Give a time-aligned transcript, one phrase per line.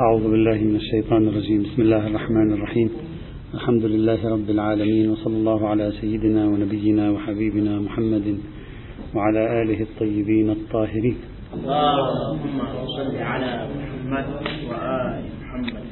[0.00, 1.62] أعوذ بالله من الشيطان الرجيم.
[1.62, 2.90] بسم الله الرحمن الرحيم.
[3.54, 8.38] الحمد لله رب العالمين وصلى الله على سيدنا ونبينا وحبيبنا محمد
[9.14, 11.16] وعلى آله الطيبين الطاهرين.
[11.54, 14.26] اللهم صل على محمد
[14.70, 15.82] وآل محمد.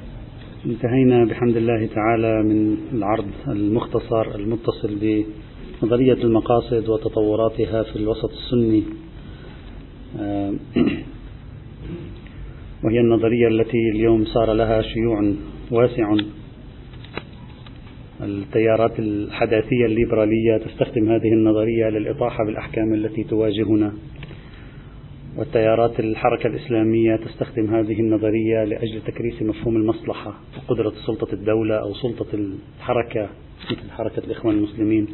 [0.67, 8.83] انتهينا بحمد الله تعالى من العرض المختصر المتصل بنظرية المقاصد وتطوراتها في الوسط السني.
[10.21, 10.55] آه،
[12.85, 15.33] وهي النظرية التي اليوم صار لها شيوع
[15.71, 16.17] واسع.
[18.21, 23.93] التيارات الحداثية الليبرالية تستخدم هذه النظرية للإطاحة بالأحكام التي تواجهنا.
[25.37, 32.27] والتيارات الحركة الإسلامية تستخدم هذه النظرية لأجل تكريس مفهوم المصلحة وقدرة سلطة الدولة أو سلطة
[32.35, 33.29] الحركة
[33.71, 35.07] مثل حركة الإخوان المسلمين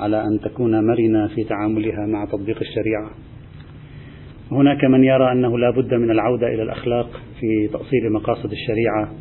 [0.00, 3.10] على أن تكون مرنة في تعاملها مع تطبيق الشريعة.
[4.50, 7.10] هناك من يرى أنه لا بد من العودة إلى الأخلاق
[7.40, 9.12] في تأصيل مقاصد الشريعة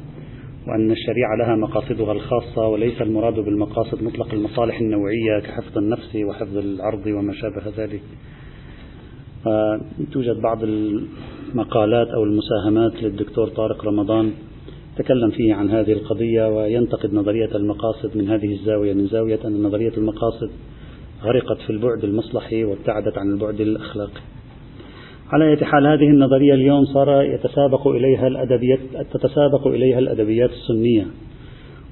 [0.67, 7.07] وأن الشريعة لها مقاصدها الخاصة وليس المراد بالمقاصد مطلق المصالح النوعية كحفظ النفس وحفظ العرض
[7.07, 8.01] وما شابه ذلك.
[10.11, 14.31] توجد بعض المقالات أو المساهمات للدكتور طارق رمضان
[14.97, 18.93] تكلم فيه عن هذه القضية وينتقد نظرية المقاصد من هذه الزاوية.
[18.93, 20.51] من زاوية أن نظرية المقاصد
[21.23, 24.34] غرقت في البعد المصلحي وابتعدت عن البعد الأخلاقي.
[25.31, 28.79] على أي حال هذه النظرية اليوم صار يتسابق إليها الأدبيات
[29.11, 31.05] تتسابق إليها الأدبيات السنية.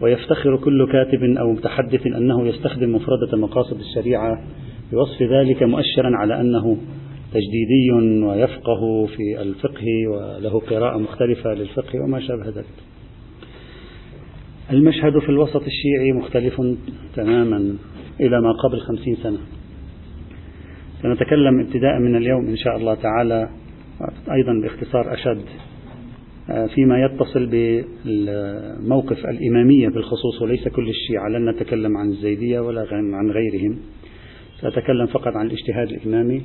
[0.02, 4.44] ويفتخر كل كاتب أو متحدث أنه يستخدم مفردة مقاصد الشريعة
[4.92, 6.78] بوصف ذلك مؤشرا على أنه
[7.34, 7.92] تجديدي
[8.26, 12.66] ويفقه في الفقه وله قراءة مختلفة للفقه وما شابه ذلك.
[14.72, 16.62] المشهد في الوسط الشيعي مختلف
[17.16, 17.76] تماما
[18.20, 19.38] إلى ما قبل خمسين سنة.
[21.04, 23.50] سنتكلم ابتداء من اليوم إن شاء الله تعالى
[24.32, 25.46] أيضا باختصار أشد
[26.50, 33.32] آه، فيما يتصل بالموقف الإمامية بالخصوص وليس كل الشيعة لن نتكلم عن الزيدية ولا عن
[33.32, 33.80] غيرهم.
[34.62, 36.42] سأتكلم فقط عن الاجتهاد الإمامي.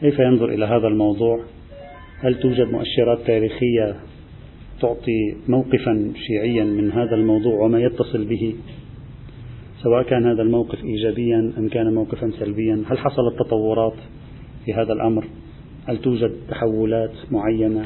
[0.00, 1.44] كيف ينظر إلى هذا الموضوع؟
[2.20, 3.96] هل توجد مؤشرات تاريخية
[4.80, 8.54] تعطي موقفا شيعيا من هذا الموضوع؟ وما يتصل به؟
[9.82, 13.94] سواء كان هذا الموقف إيجابيا أم كان موقفا سلبيا هل حصلت تطورات
[14.64, 15.24] في هذا الأمر؟
[15.86, 17.84] هل توجد تحولات معينة؟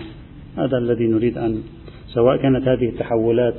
[0.56, 1.62] هذا الذي نريد أن
[2.06, 3.54] سواء كانت هذه التحولات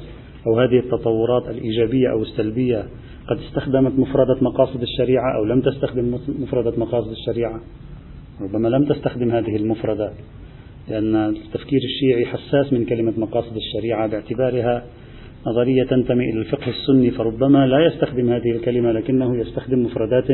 [0.48, 2.86] أو هذه التطورات الإيجابية أو السلبية
[3.28, 7.60] قد استخدمت مفردة مقاصد الشريعة أو لم تستخدم مفردة مقاصد الشريعة.
[8.42, 10.14] ربما لم تستخدم هذه المفردة
[10.88, 14.84] لأن التفكير الشيعي حساس من كلمة مقاصد الشريعة باعتبارها
[15.48, 20.28] نظرية تنتمي إلى الفقه السني فربما لا يستخدم هذه الكلمة لكنه يستخدم مفردات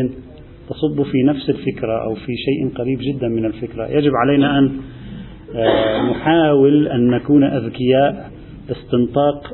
[0.69, 3.87] تصب في نفس الفكرة أو في شيء قريب جدا من الفكرة.
[3.87, 4.71] يجب علينا أن
[5.55, 8.31] آه، نحاول أن نكون أذكياء
[8.71, 9.53] استنطاق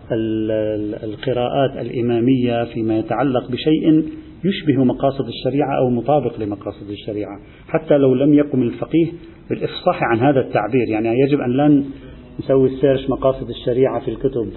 [1.04, 4.04] القراءات الإمامية فيما يتعلق بشيء
[4.44, 7.40] يشبه مقاصد الشريعة أو مطابق لمقاصد الشريعة.
[7.68, 9.08] حتى لو لم يقم الفقيه
[9.50, 11.84] بالإفصاح عن هذا التعبير يعني يجب أن لا
[12.40, 14.52] نسوي السيرش مقاصد الشريعة في الكتب.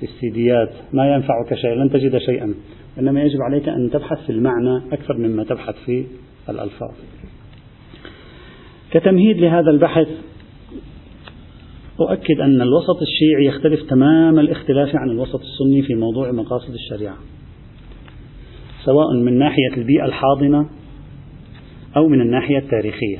[0.00, 2.54] في السيديات ما ينفعك شيء لن تجد شيئا.
[2.98, 6.04] إنما يجب عليك أن تبحث في المعنى أكثر مما تبحث في
[6.48, 6.90] الألفاظ.
[8.90, 10.08] كتمهيد لهذا البحث
[12.00, 17.16] أؤكد أن الوسط الشيعي يختلف تمام الاختلاف عن الوسط السني في موضوع مقاصد الشريعة.
[18.84, 20.68] سواء من ناحية البيئة الحاضنة
[21.96, 23.18] أو من الناحية التاريخية.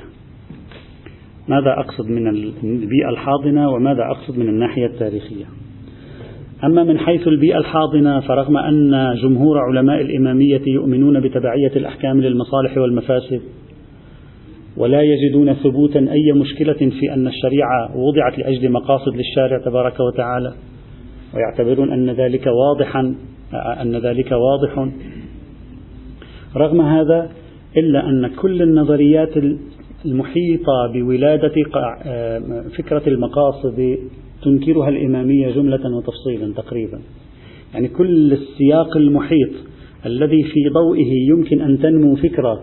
[1.48, 2.28] ماذا أقصد من
[2.64, 5.44] البيئة الحاضنة وماذا أقصد من الناحية التاريخية؟
[6.65, 13.41] أما من حيث البيئة الحاضنة فرغم أن جمهور علماء الإمامية يؤمنون بتبعية الأحكام للمصالح والمفاسد
[14.76, 20.53] ولا يجدون ثبوتا أي مشكلة في أن الشريعة وضعت لأجل مقاصد للشارع تبارك وتعالى.
[21.34, 23.15] ويعتبرون أن ذلك واضحا
[23.54, 24.88] أن ذلك واضح.
[26.56, 27.31] رغم هذا
[27.77, 29.37] إلا أن كل النظريات
[30.04, 31.54] المحيطة بولادة
[32.78, 33.98] فكرة المقاصد
[34.42, 37.01] تنكرها الإمامية جملة وتفصيلا تقريبا.
[37.75, 39.51] يعني كل السياق المحيط
[40.07, 42.63] الذي في ضوئه يمكن أن تنمو فكرة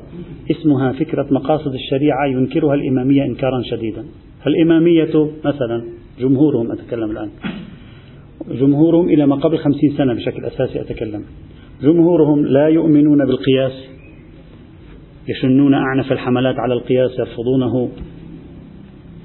[0.51, 4.06] اسمها فكرة مقاصد الشريعة ينكرها الإمامية إنكارا شديدا.
[4.47, 5.83] الإمامية مثلا
[6.19, 7.29] جمهورهم أتكلم الآن
[8.51, 11.23] جمهورهم إلى ما قبل خمسين سنة بشكل أساسي أتكلم.
[11.81, 13.89] جمهورهم لا يؤمنون بالقياس
[15.30, 17.89] يشنون أعنف الحملات على القياس يرفضونه.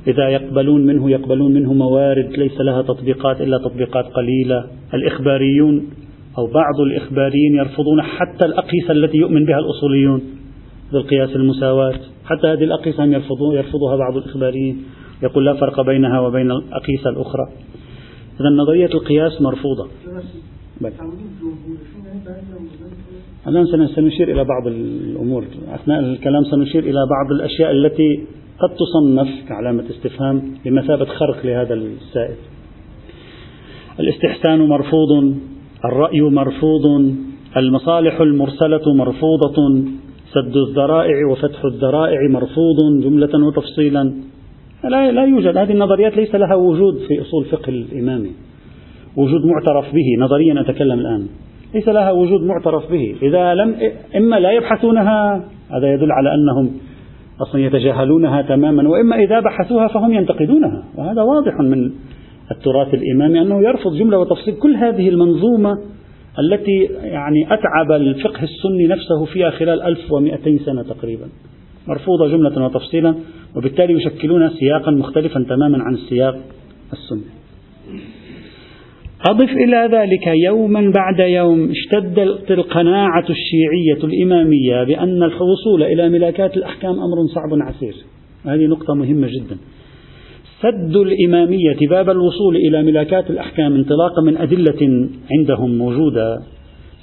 [0.06, 4.64] إذا يقبلون منه يقبلون منه موارد ليس لها تطبيقات إلا تطبيقات قليلة.
[4.94, 5.90] الإخباريون
[6.38, 10.22] أو بعض الإخباريين يرفضون حتى الأقيسة التي يؤمن بها الأصوليون
[10.93, 11.94] بالقياس المساواة.
[12.25, 14.84] حتى هذه الأقيسة يرفضون يرفضها بعض الإخباريين.
[15.22, 17.46] يقول لا فرق بينها وبين الأقيسة الأخرى.
[18.40, 19.88] إذا نظرية القياس مرفوضة.
[20.81, 20.93] بل.
[23.46, 25.44] الآن سنشير إلى بعض الأمور.
[25.75, 28.25] أثناء الكلام سنشير إلى بعض الأشياء التي
[28.62, 32.36] قد تصنف كعلامة استفهام بمثابة خرق لهذا السائل.
[34.00, 35.34] الاستحسان مرفوض
[35.84, 37.14] الرأي مرفوض
[37.56, 39.84] المصالح المرسلة مرفوضة
[40.32, 44.14] سد الذرائع وفتح الذرائع مرفوض جملة وتفصيلا.
[44.84, 45.56] لا, لا يوجد.
[45.56, 48.30] هذه النظريات ليس لها وجود في أصول فقه الإمامي
[49.16, 51.26] وجود معترف به نظريا أتكلم الآن.
[51.74, 53.16] ليس لها وجود معترف به.
[53.22, 53.76] إذا لم
[54.16, 56.70] إما لا يبحثونها هذا يدل على أنهم
[57.40, 60.82] أصلا يتجاهلونها تماما وإما إذا بحثوها فهم ينتقدونها.
[60.96, 61.93] وهذا واضح من
[62.50, 65.79] التراث الإمامي أنه يرفض جملة وتفصيل كل هذه المنظومة
[66.38, 71.26] التي يعني أتعب الفقه السني نفسه فيها خلال 1200 سنة تقريبا.
[71.88, 73.14] مرفوضة جملة وتفصيلا
[73.56, 76.37] وبالتالي يشكلون سياقا مختلفا تماما عن السياق
[76.93, 77.41] السني.
[79.30, 86.90] أضف إلى ذلك يوما بعد يوم اشتدت القناعة الشيعية الإمامية بأن الوصول إلى ملاكات الأحكام
[86.90, 87.94] أمر صعب عسير.
[88.46, 89.56] هذه نقطة مهمة جدا.
[90.62, 95.08] سد الإمامية باب الوصول إلى ملاكات الأحكام انطلاقا من أدلة
[95.38, 96.42] عندهم موجودة.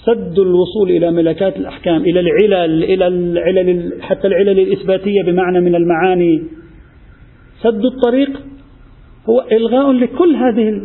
[0.06, 6.42] سد الوصول إلى ملكات الأحكام إلى العلل إلى العلل حتى العلل الإثباتية بمعنى من المعاني.
[7.62, 8.30] سد الطريق
[9.30, 10.82] هو إلغاء لكل هذه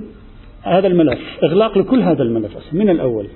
[0.65, 3.27] هذا الملف إغلاق لكل هذا الملف من الأول؟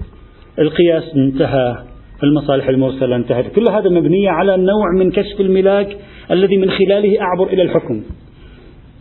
[0.59, 1.77] القياس انتهى
[2.23, 5.97] المصالح المرسلة انتهت كل هذا مبنية على نوع من كشف الملاك
[6.31, 8.03] الذي من خلاله أعبر إلى الحكم.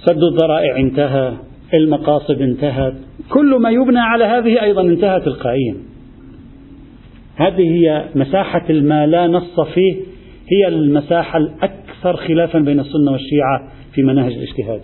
[0.05, 1.33] سد الذرائع انتهى
[1.73, 2.93] المقاصد انتهت
[3.29, 5.75] كل ما يبنى على هذه أيضا انتهى تلقائيا.
[7.35, 9.95] هذه هي مساحة ما لا نص فيه
[10.51, 14.81] هي المساحة الأكثر خلافا بين السنة والشيعة في مناهج الاجتهاد.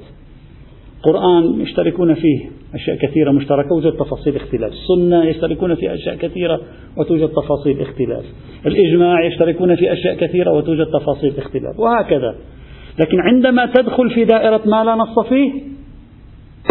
[0.98, 2.63] القرآن يشتركون فيه.
[2.76, 4.72] أشياء كثيرة مشتركة وجد تفاصيل اختلاف.
[4.72, 6.62] السنة يشتركون في أشياء كثيرة
[6.98, 8.26] وتوجد تفاصيل اختلاف.
[8.66, 11.80] الإجماع يشتركون في أشياء كثيرة وتوجد تفاصيل اختلاف.
[11.80, 12.36] وهكذا.
[13.00, 15.52] لكن عندما تدخل في دائرة ما لا نص فيه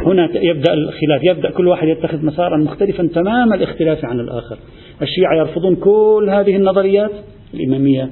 [0.06, 1.20] هنا يبدأ الخلاف.
[1.24, 4.58] يبدأ كل واحد يتخذ مسارا مختلفا تمام الاختلاف عن الآخر.
[5.02, 7.12] الشيعة يرفضون كل هذه النظريات
[7.54, 8.10] الإمامية.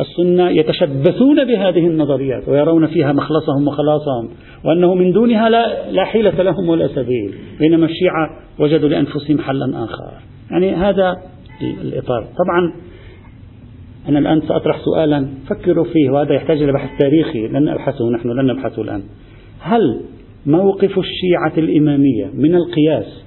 [0.00, 4.28] السنة يتشبثون بهذه النظريات ويرون فيها مخلصهم وخلاصهم
[4.64, 10.12] وأنه من دونها لا, لا حيلة لهم ولا سبيل بينما الشيعة وجدوا لأنفسهم حلا آخر.
[10.50, 11.16] يعني هذا
[11.82, 12.22] الإطار.
[12.22, 12.72] طبعا
[14.08, 18.46] أنا الآن سأطرح سؤالا فكروا فيه وهذا يحتاج إلى بحث تاريخي لن نبحثه نحن لن
[18.46, 19.02] نبحثه الآن.
[19.60, 20.00] هل
[20.46, 23.24] موقف الشيعة الإمامية من القياس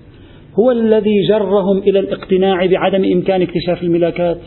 [0.60, 4.38] هو الذي جرهم إلى الاقتناع بعدم إمكان اكتشاف الملاكات؟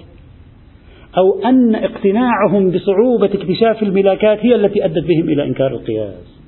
[1.19, 6.41] أو أن اقتناعهم بصعوبة اكتشاف الملاكات هي التي أدت بهم إلى إنكار القياس.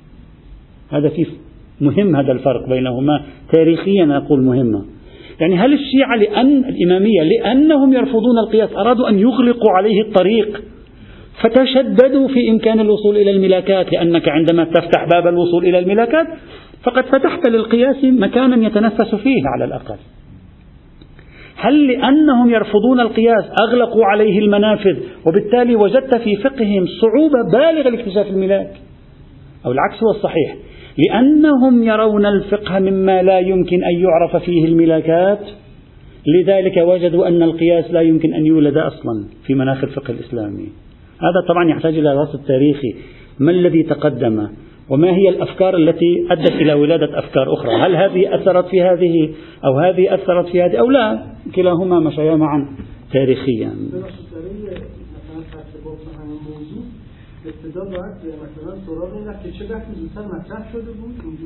[0.89, 1.25] هذا في
[1.81, 3.21] مهم هذا الفرق بينهما.
[3.51, 4.85] تاريخيا أقول مهمة
[5.39, 10.63] يعني هل الشيعة لأن الإمامية لأنهم يرفضون القياس أرادوا أن يغلقوا عليه الطريق
[11.41, 16.27] فتشددوا في إمكان الوصول إلى الملاكات؟ لأنك عندما تفتح باب الوصول إلى الملاكات
[16.83, 19.95] فقد فتحت للقياس مكانا يتنفس فيه على الأقل.
[21.57, 28.71] هل لأنهم يرفضون القياس أغلقوا عليه المنافذ وبالتالي وجدت في فقههم صعوبة بالغة لاكتشاف الملاك؟
[29.65, 30.55] أو العكس هو الصحيح
[30.97, 35.39] لأنهم يرون الفقه مما لا يمكن أن يعرف فيه الملاكات
[36.27, 40.69] لذلك وجدوا أن القياس لا يمكن أن يولد أصلا في مناخ الفقه الإسلامي.
[41.19, 42.95] هذا طبعا يحتاج إلى دراسة تاريخي.
[43.39, 44.47] ما الذي تقدم؟
[44.89, 49.33] وما هي الأفكار التي أدت إلى ولادة أفكار أخرى؟ هل هذه أثرت في هذه
[49.65, 51.23] أو هذه أثرت في هذه أو لا؟
[51.55, 52.75] كلاهما مشيا معا
[53.13, 53.73] تاريخيا.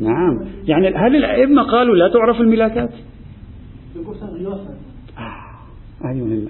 [0.01, 0.45] نعم.
[0.67, 2.89] يعني هل الأئمة قالوا لا تعرف الملاكات؟
[5.17, 6.11] آه.
[6.13, 6.49] مهمة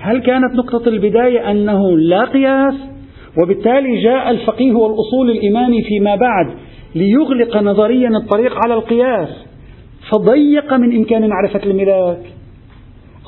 [0.00, 2.89] هل كانت نقطة البداية أنه لا قياس
[3.38, 6.46] وبالتالي جاء الفقيه والأصول الإمامي فيما بعد
[6.94, 9.28] ليغلق نظريا الطريق على القياس
[10.10, 12.20] فضيق من إمكان معرفة الملاك.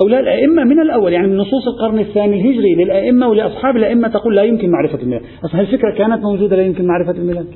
[0.02, 4.36] أو لا الأئمة من الأول يعني من نصوص القرن الثاني الهجري للأئمة ولأصحاب الأئمة تقول
[4.36, 5.22] لا يمكن معرفة الملاك.
[5.44, 7.46] أصلا الفكرة كانت موجودة لا يمكن معرفة الملاك؟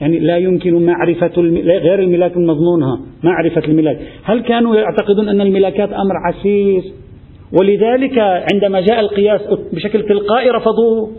[0.00, 3.98] يعني لا يمكن معرفة غير الملاك مضمونها معرفة الملاك.
[4.24, 6.82] هل كانوا يعتقدون أن الملاكات أمر عسير
[7.52, 8.18] ولذلك
[8.52, 9.40] عندما جاء القياس
[9.72, 11.10] بشكل تلقائي رفضوه.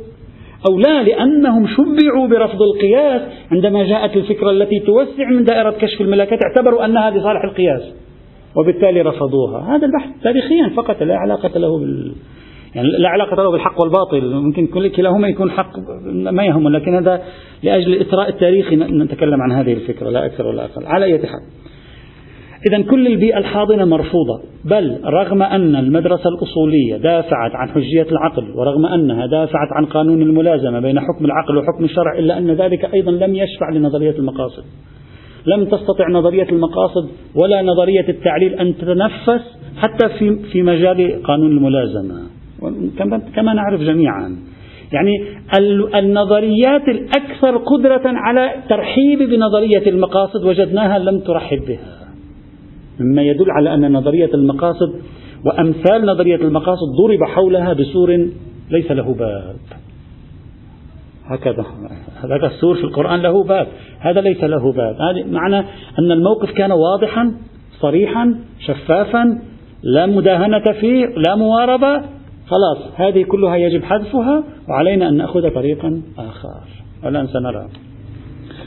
[0.69, 6.39] أو لا لأنهم شبعوا برفض القياس عندما جاءت الفكرة التي توسع من دائرة كشف الملاكات
[6.43, 7.81] اعتبروا أنها لصالح القياس
[8.55, 9.75] وبالتالي رفضوها.
[9.75, 11.69] هذا البحث تاريخيا فقط لا علاقة له
[12.75, 14.35] يعني لا علاقة له بالحق والباطل.
[14.35, 15.71] ممكن كل كلاهما يكون حق
[16.31, 17.21] ما يهم لكن هذا
[17.63, 20.85] لأجل الإثراء التاريخي نتكلم عن هذه الفكرة لا أكثر ولا أقل.
[20.85, 21.41] على أي حال.
[22.67, 28.85] إذا كل البيئة الحاضنة مرفوضة بل رغم أن المدرسة الأصولية دافعت عن حجية العقل ورغم
[28.85, 33.35] أنها دافعت عن قانون الملازمة بين حكم العقل وحكم الشرع إلا أن ذلك أيضا لم
[33.35, 34.63] يشفع لنظرية المقاصد.
[35.45, 42.15] لم تستطع نظرية المقاصد ولا نظرية التعليل أن تتنفس حتى في في مجال قانون الملازمة.
[43.35, 44.37] كما نعرف جميعا.
[44.93, 45.23] يعني
[45.95, 51.96] النظريات الأكثر قدرة على ترحيب بنظرية المقاصد وجدناها لم ترحب بها.
[52.99, 54.93] مما يدل على أن نظرية المقاصد
[55.45, 58.29] وأمثال نظرية المقاصد ضرب حولها بسور
[58.71, 59.55] ليس له باب.
[61.25, 61.65] هكذا
[62.23, 63.67] هذا السور في القرآن له باب.
[63.99, 64.95] هذا ليس له باب.
[64.95, 65.59] هذا معنى
[65.99, 67.33] أن الموقف كان واضحا
[67.79, 69.41] صريحا شفافا
[69.83, 72.01] لا مداهنة فيه لا مواربة.
[72.47, 76.61] خلاص هذه كلها يجب حذفها وعلينا أن نأخذ طريقا آخر.
[77.05, 77.67] الآن سنرى.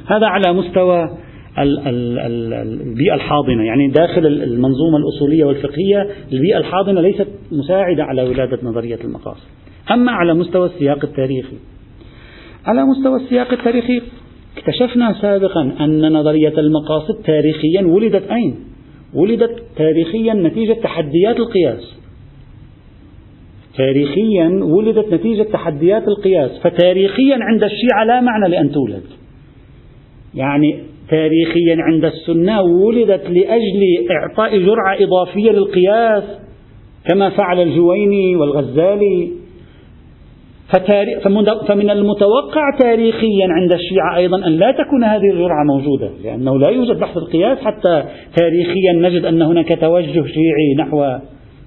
[0.06, 1.10] هذا على مستوى
[1.58, 9.46] البيئة الحاضنة يعني داخل المنظومة الأصولية والفقهية البيئة الحاضنة ليست مساعدة على ولادة نظرية المقاصد.
[9.90, 11.56] أما على مستوى السياق التاريخي
[12.66, 14.02] على مستوى السياق التاريخي
[14.56, 18.56] اكتشفنا سابقا أن نظرية المقاصد تاريخيا ولدت أين؟
[19.14, 21.94] ولدت تاريخيا نتيجة تحديات القياس.
[23.76, 29.02] تاريخيا ولدت نتيجة تحديات القياس فتاريخيا عند الشيعة لا معنى لأن تولد.
[30.34, 30.80] يعني
[31.10, 36.24] تاريخيا عند السنة ولدت لأجل إعطاء جرعة إضافية للقياس
[37.08, 39.40] كما فعل الجويني والغزالي.
[41.68, 47.00] فمن المتوقع تاريخيا عند الشيعة أيضا أن لا تكون هذه الجرعة موجودة لأنه لا يوجد
[47.00, 48.04] بحث القياس حتى
[48.36, 51.04] تاريخيا نجد أن هناك توجه شيعي نحو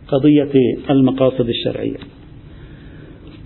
[0.07, 0.51] قضية
[0.89, 2.12] المقاصد الشرعية.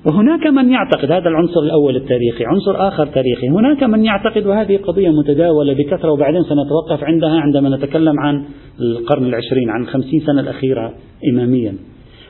[0.07, 2.45] وهناك من يعتقد هذا العنصر الأول التاريخي.
[2.45, 3.47] عنصر آخر تاريخي.
[3.47, 8.45] هناك من يعتقد وهذه قضية متداولة بكثرة وبعدين سنتوقف عندها عندما نتكلم عن
[8.79, 10.93] القرن العشرين عن الخمسين سنة الأخيرة
[11.33, 11.73] إماميا.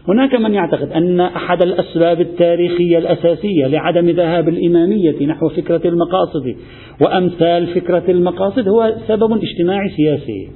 [0.08, 6.56] هناك من يعتقد أن أحد الأسباب التاريخية الأساسية لعدم ذهاب الإمامية نحو فكرة المقاصد
[7.02, 10.50] وأمثال فكرة المقاصد هو سبب اجتماعي سياسي.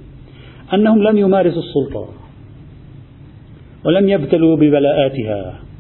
[0.74, 2.10] أنهم لم يمارسوا السلطة
[3.86, 5.71] ولم يبتلوا ببلاءاتها.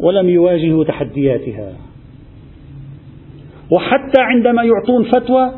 [0.00, 1.72] ولم يواجهوا تحدياتها.
[3.70, 5.50] وحتى عندما يعطون فتوى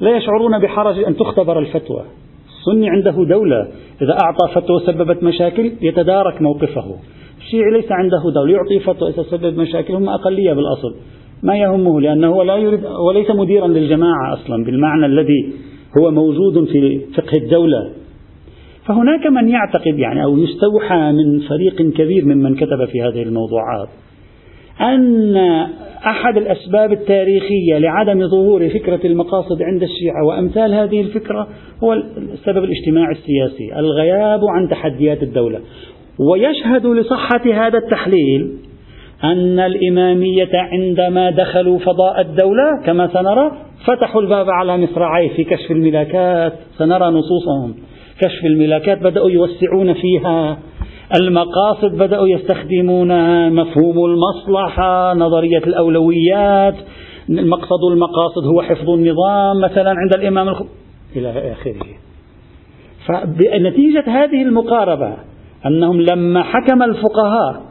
[0.00, 2.04] لا يشعرون بحرج أن تختبر الفتوى.
[2.48, 3.68] السني عنده دولة.
[4.02, 6.96] إذا أعطى فتوى سببت مشاكل يتدارك موقفه.
[7.38, 8.52] الشيعي ليس عنده دولة.
[8.52, 10.94] يعطي فتوى إذا سبب مشاكل هم أقلية بالأصل.
[11.42, 15.52] ما يهمه؟ لأنه لا يريد وليس مديرا للجماعة أصلا بالمعنى الذي
[15.98, 17.92] هو موجود في فقه الدولة.
[18.86, 23.88] فهناك من يعتقد يعني أو يستوحى من فريق كبير ممن كتب في هذه الموضوعات
[24.80, 25.36] أن
[26.06, 31.48] أحد الأسباب التاريخية لعدم ظهور فكرة المقاصد عند الشيعة وأمثال هذه الفكرة
[31.84, 31.92] هو
[32.32, 35.60] السبب الاجتماعي السياسي الغياب عن تحديات الدولة.
[36.30, 38.56] ويشهد لصحة هذا التحليل
[39.24, 43.52] أن الإمامية عندما دخلوا فضاء الدولة كما سنرى
[43.84, 47.74] فتحوا الباب على مصراعيه في كشف الملاكات سنرى نصوصهم.
[48.20, 50.58] كشف الملاكات بدأوا يوسعون فيها.
[51.20, 56.74] المقاصد بدأوا يستخدمونها مفهوم المصلحة نظرية الأولويات.
[57.28, 59.60] مقصد المقاصد هو حفظ النظام.
[59.64, 60.62] مثلا عند الإمام الخ...
[61.16, 61.86] إلى آخره.
[63.06, 65.16] فنتيجة هذه المقاربة
[65.66, 67.62] أنهم لما حكم الفقهاء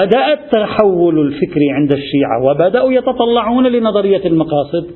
[0.00, 4.86] بدأ التحول الفكري عند الشيعة وبدأوا يتطلعون لنظرية المقاصد.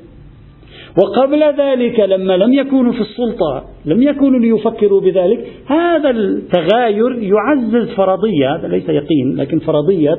[0.97, 8.55] وقبل ذلك لما لم يكونوا في السلطة لم يكونوا ليفكروا بذلك هذا التغاير يعزز فرضية
[8.55, 10.17] هذا ليس يقين لكن فرضية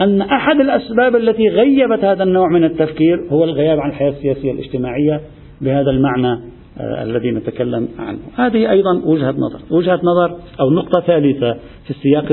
[0.00, 5.20] أن أحد الأسباب التي غيبت هذا النوع من التفكير هو الغياب عن الحياة السياسية الاجتماعية
[5.60, 6.40] بهذا المعنى
[6.80, 8.18] آه، الذي نتكلم عنه.
[8.36, 9.60] هذه أيضا وجهة نظر.
[9.70, 11.52] وجهة نظر أو نقطة ثالثة
[11.84, 12.24] في السياق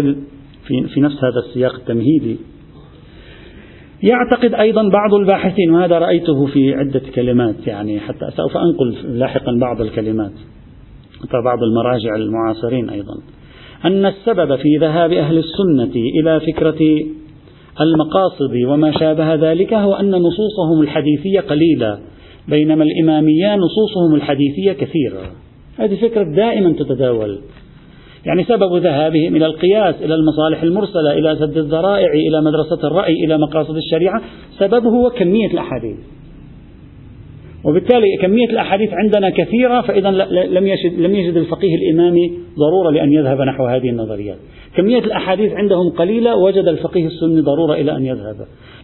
[0.67, 2.37] في, في نفس هذا السياق التمهيدي.
[4.05, 9.81] يعتقد أيضا بعض الباحثين وهذا رأيته في عدة كلمات يعني حتى سوف أنقل لاحقا بعض
[9.81, 10.31] الكلمات
[11.21, 13.13] حتى بعض المراجع المعاصرين أيضا.
[13.85, 16.79] أن السبب في ذهاب أهل السنة إلى فكرة
[17.81, 21.99] المقاصد وما شابه ذلك هو أن نصوصهم الحديثية قليلة
[22.47, 25.31] بينما الإمامية نصوصهم الحديثية كثيرة.
[25.77, 27.39] هذه فكرة دائما تتداول
[28.25, 33.37] يعني سبب ذهابهم إلى القياس إلى المصالح المرسلة إلى سد الذرائع إلى مدرسة الرأي إلى
[33.37, 34.21] مقاصد الشريعة
[34.59, 35.97] سببه هو كمية الأحاديث.
[37.63, 40.11] وبالتالي كمية الأحاديث عندنا كثيرة فإذا
[40.45, 44.37] لم يجد, لم يجد الفقيه الإمامي ضرورة لأن يذهب نحو هذه النظريات.
[44.75, 48.35] كمية الأحاديث عندهم قليلة وجد الفقيه السني ضرورة إلى أن يذهب.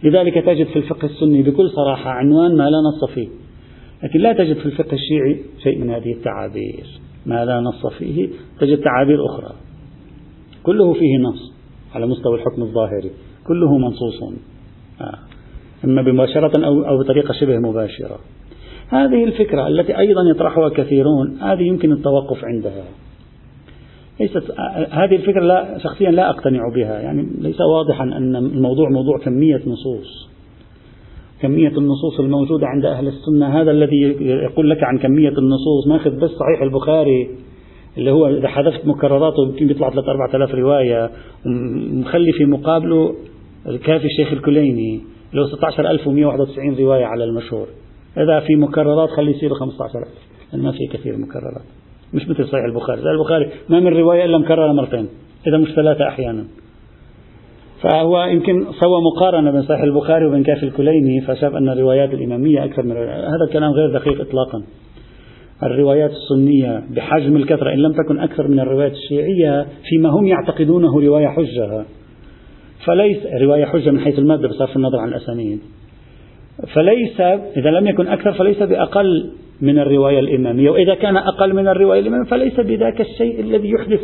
[0.04, 3.28] لذلك تجد في الفقه السني بكل صراحة عنوان ما لا نص فيه.
[4.04, 6.86] لكن لا تجد في الفقه الشيعي شيء من هذه التعابير.
[7.26, 8.28] ما لا نص فيه
[8.60, 9.52] تجد تعابير أخرى.
[10.62, 11.52] كله فيه نص
[11.94, 13.10] على مستوى الحكم الظاهري
[13.46, 14.22] كله منصوص.
[15.00, 15.18] آه.
[15.84, 18.18] إما مباشرة أو, أو بطريقة شبه مباشرة.
[18.88, 22.84] هذه الفكرة التي أيضا يطرحها كثيرون هذه يمكن التوقف عندها.
[24.20, 24.50] ليست
[24.90, 27.00] هذه الفكرة لا شخصيا لا أقتنع بها.
[27.00, 30.28] يعني ليس واضحا أن الموضوع موضوع كمية نصوص.
[31.42, 33.60] كمية النصوص الموجودة عند أهل السنة.
[33.60, 37.30] هذا الذي يقول لك عن كمية النصوص ماخذ بس صحيح البخاري
[37.98, 41.10] اللي هو إذا حذفت مكرراته يمكن بيطلع 3 4000 رواية.
[41.92, 43.14] مخلي في مقابله
[43.68, 45.00] الكافي الشيخ الكليني
[45.34, 47.66] له 16191 رواية على المشهور.
[48.16, 50.08] إذا في مكررات خلي يصير 15000
[50.52, 51.64] لأن ما في كثير مكررات.
[52.14, 53.00] مش مثل صحيح البخاري.
[53.00, 55.08] البخاري ما من رواية إلا مكررة مرتين
[55.46, 56.44] إذا مش ثلاثة أحيانا.
[57.82, 62.82] فهو يمكن سوى مقارنة بين صحيح البخاري وبين كافي الكليني فشاف أن الروايات الإمامية أكثر
[62.82, 64.62] من هذا الكلام غير دقيق إطلاقا.
[65.62, 71.28] الروايات السنية بحجم الكثرة إن لم تكن أكثر من الروايات الشيعية فيما هم يعتقدونه رواية
[71.28, 71.84] حجة.
[72.86, 75.58] فليس رواية حجة من حيث المادة بصرف النظر عن الأسانيد.
[76.74, 77.20] فليس
[77.56, 82.30] إذا لم يكن أكثر فليس بأقل من الرواية الإمامية وإذا كان أقل من الرواية الإمامية
[82.30, 84.00] فليس بذاك الشيء الذي يحدث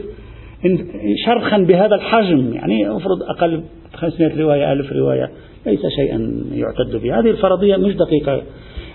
[1.26, 3.62] شرخا بهذا الحجم يعني أفرض أقل
[3.94, 5.30] 500 رواية ألف رواية
[5.66, 7.18] ليس شيئا يعتد به.
[7.18, 8.42] هذه الفرضية مش دقيقة.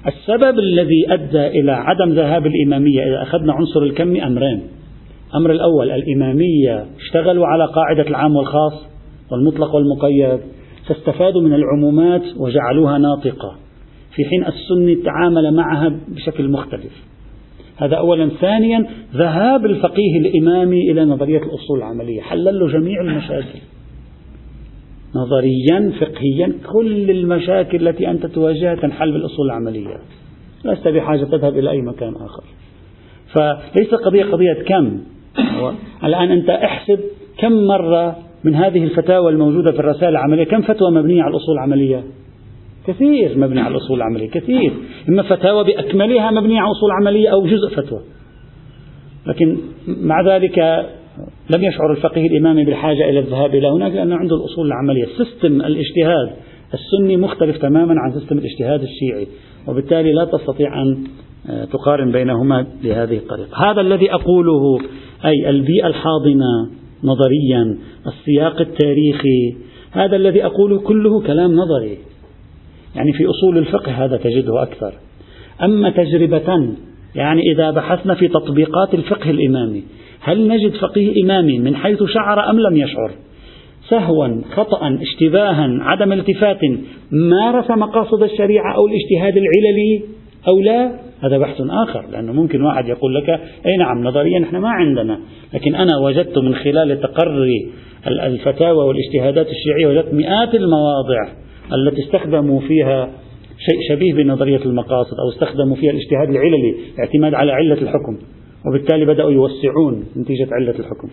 [0.07, 4.61] السبب الذي أدى إلى عدم ذهاب الإمامية إذا أخذنا عنصر الكم أمرين.
[5.29, 8.73] الأمر الأول الإمامية اشتغلوا على قاعدة العام والخاص
[9.31, 10.39] والمطلق والمقيد
[10.87, 13.55] فاستفادوا من العمومات وجعلوها ناطقة.
[14.15, 16.91] في حين السني تعامل معها بشكل مختلف.
[17.77, 18.29] هذا أولا.
[18.29, 22.21] ثانيا ذهاب الفقيه الإمامي إلى نظرية الأصول العملية.
[22.21, 23.59] حلل له جميع المشاكل.
[25.15, 29.97] نظريا فقهيا كل المشاكل التي أنت تواجهها تنحل بالأصول العملية.
[30.65, 32.43] لست بحاجة تذهب إلى أي مكان آخر.
[33.33, 34.99] فليس قضية قضية كم.
[36.03, 36.99] الآن أنت احسب
[37.37, 42.03] كم مرة من هذه الفتاوى الموجودة في الرسائل العملية كم فتوى مبنية على الأصول العملية؟
[42.87, 44.73] كثير مبني على الأصول العملية كثير.
[45.09, 48.01] إما فتاوى بأكملها مبنية على أصول عملية أو جزء فتوى.
[49.27, 50.59] لكن مع ذلك
[51.55, 55.05] لم يشعر الفقيه الإمامي بالحاجة إلى الذهاب إلى هناك لأنه عنده الأصول العملية.
[55.17, 56.33] system الاجتهاد
[56.73, 59.27] السني مختلف تماما عن system الاجتهاد الشيعي
[59.67, 61.03] وبالتالي لا تستطيع أن
[61.49, 63.71] آه، تقارن بينهما بهذه الطريقة.
[63.71, 64.79] هذا الذي أقوله
[65.25, 66.69] أي البيئة الحاضنة
[67.03, 69.55] نظريا السياق التاريخي
[69.91, 71.97] هذا الذي أقوله كله كلام نظري.
[72.95, 74.93] يعني في أصول الفقه هذا تجده أكثر.
[75.63, 76.75] أما تجربة
[77.15, 79.83] يعني إذا بحثنا في تطبيقات الفقه الإمامي
[80.21, 83.11] هل نجد فقيه إمامي من حيث شعر أم لم يشعر؟
[83.89, 86.59] سهوا خطأ اشتباها عدم التفات
[87.11, 90.01] مارس مقاصد الشريعة أو الاجتهاد العللي
[90.47, 93.29] أو لا؟ هذا بحث آخر لأنه ممكن واحد يقول لك
[93.65, 95.19] أي نعم نظريا نحن ما عندنا
[95.53, 97.71] لكن أنا وجدت من خلال تقري
[98.07, 101.43] الفتاوى والاجتهادات الشيعية وجدت مئات المواضع.
[101.73, 103.09] التي استخدموا فيها
[103.57, 108.17] شيء شبيه بنظرية المقاصد أو استخدموا فيها الاجتهاد العللي اعتماد على علة الحكم
[108.67, 111.07] وبالتالي بدأوا يوسعون نتيجة علة الحكم.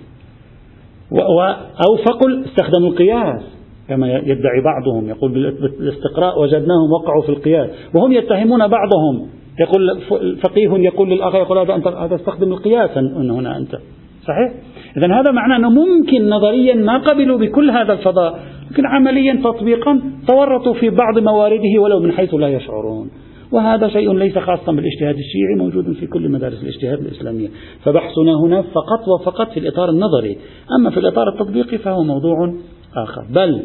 [1.86, 3.42] أو فقل استخدموا القياس
[3.88, 9.28] كما يدعي بعضهم يقول بالاستقراء وجدناهم وقعوا في القياس وهم يتهمون بعضهم
[9.60, 10.00] يقول
[10.42, 13.78] فقيه يقول للآخر يقول هذا أنت هذا استخدم القياس هنا أنت.
[14.26, 14.52] صحيح؟
[14.96, 20.74] إذا هذا معناه أنه ممكن نظريا ما قبلوا بكل هذا الفضاء لكن عمليا تطبيقا تورطوا
[20.74, 23.10] في بعض موارده ولو من حيث لا يشعرون.
[23.52, 27.48] وهذا شيء ليس خاصا بالاجتهاد الشيعي موجود في كل مدارس الاجتهاد الإسلامية.
[27.84, 30.36] فبحثنا هنا فقط وفقط في الإطار النظري.
[30.78, 32.54] أما في الإطار التطبيقي فهو موضوع
[32.96, 33.24] آخر.
[33.34, 33.62] بل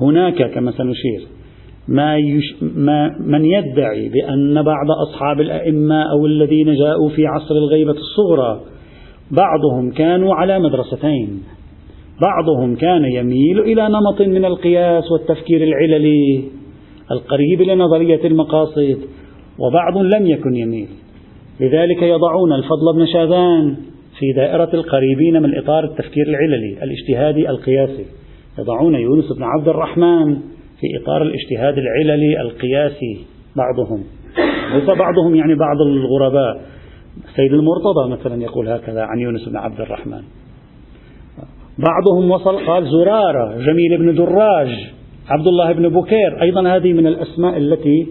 [0.00, 1.26] هناك كما سنشير
[1.88, 7.92] ما, يش ما من يدعي بأن بعض أصحاب الأئمة أو الذين جاءوا في عصر الغيبة
[7.92, 8.60] الصغرى
[9.30, 11.42] بعضهم كانوا على مدرستين.
[12.20, 16.44] بعضهم كان يميل إلى نمط من القياس والتفكير العللي
[17.10, 18.98] القريب لنظرية المقاصد
[19.58, 20.88] وبعض لم يكن يميل.
[21.60, 23.76] لذلك يضعون الفضل بن شاذان
[24.18, 28.04] في دائرة القريبين من إطار التفكير العللي الاجتهادي القياسي.
[28.58, 30.34] يضعون يونس بن عبد الرحمن
[30.80, 33.18] في إطار الاجتهاد العللي القياسي
[33.56, 34.04] بعضهم.
[34.74, 36.79] ليس بعضهم يعني بعض الغرباء.
[37.36, 40.22] سيد المرتضى مثلا يقول هكذا عن يونس بن عبد الرحمن.
[41.78, 44.68] بعضهم وصل قال زرارة جميل بن دراج
[45.28, 48.06] عبد الله بن بكير أيضا هذه من الأسماء التي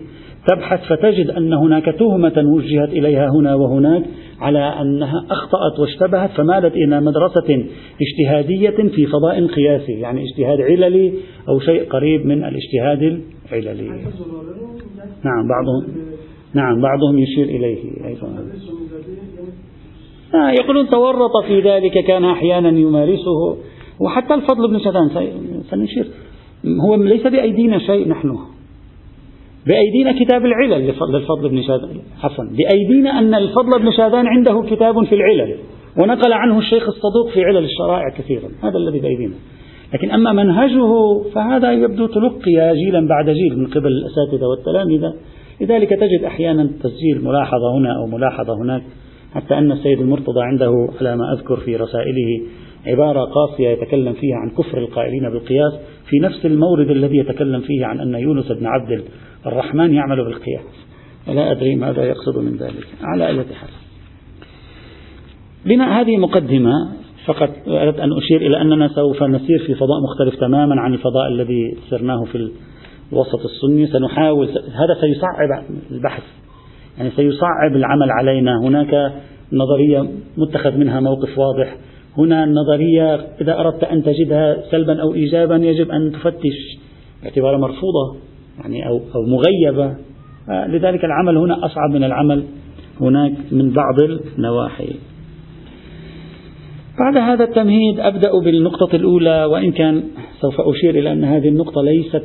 [0.47, 4.03] تبحث فتجد أن هناك تهمة وجهت إليها هنا وهناك
[4.39, 7.65] على أنها أخطأت واشتبهت فمالت إلى مدرسة
[8.01, 11.13] اجتهادية في فضاء قياسي يعني اجتهاد عللي
[11.49, 13.89] أو شيء قريب من الاجتهاد العللي.
[15.23, 15.95] نعم بعضهم
[16.53, 18.27] نعم بعضهم يشير إليه أيضا.
[20.33, 23.57] يقولون تورط في ذلك كان أحيانا يمارسه.
[23.99, 25.09] وحتى الفضل بن شدان
[25.69, 26.07] سنشير.
[26.85, 28.37] هو ليس بأيدينا شيء نحن.
[29.67, 32.45] بأيدينا كتاب العلل للفضل بن شاذان عفوا.
[32.45, 35.55] بأيدينا أن الفضل بن شاذان عنده كتاب في العلل.
[35.97, 38.49] ونقل عنه الشيخ الصدوق في علل الشرائع كثيرا.
[38.63, 39.33] هذا الذي بأيدينا.
[39.93, 45.13] لكن أما منهجه فهذا يبدو تلقي جيلا بعد جيل من قبل الأساتذة والتلامذة
[45.61, 48.83] لذلك تجد أحيانا تسجيل ملاحظة هنا أو ملاحظة هناك.
[49.33, 52.41] حتى أن السيد المرتضى عنده على ما أذكر في رسائله
[52.85, 55.73] عبارة قاسية يتكلم فيها عن كفر القائلين بالقياس
[56.09, 59.03] في نفس المورد الذي يتكلم فيه عن أن يونس بن عبد
[59.45, 60.61] الرحمن يعمل بالقياس.
[61.27, 62.87] لا أدري ماذا يقصد من ذلك.
[63.01, 63.69] على أي حال.
[65.65, 66.73] بناء هذه مقدمة
[67.25, 71.77] فقط أردت أن أشير إلى أننا سوف نسير في فضاء مختلف تماما عن الفضاء الذي
[71.89, 72.51] سرناه في
[73.11, 73.87] الوسط السني.
[73.87, 76.23] سنحاول هذا سيصعب البحث.
[76.97, 78.59] يعني سيصعب العمل علينا.
[78.63, 79.13] هناك
[79.53, 81.75] نظرية متخذ منها موقف واضح.
[82.17, 86.77] هنا النظرية إذا أردت أن تجدها سلبا أو إيجابا يجب أن تفتش
[87.23, 88.15] باعتبارها مرفوضة
[88.61, 89.95] يعني أو, أو مغيبة.
[90.67, 92.43] لذلك العمل هنا أصعب من العمل.
[93.01, 94.01] هناك من بعض
[94.37, 94.89] النواحي.
[96.99, 100.03] بعد هذا التمهيد أبدأ بالنقطة الأولى وإن كان
[100.41, 102.23] سوف أشير إلى أن هذه النقطة ليست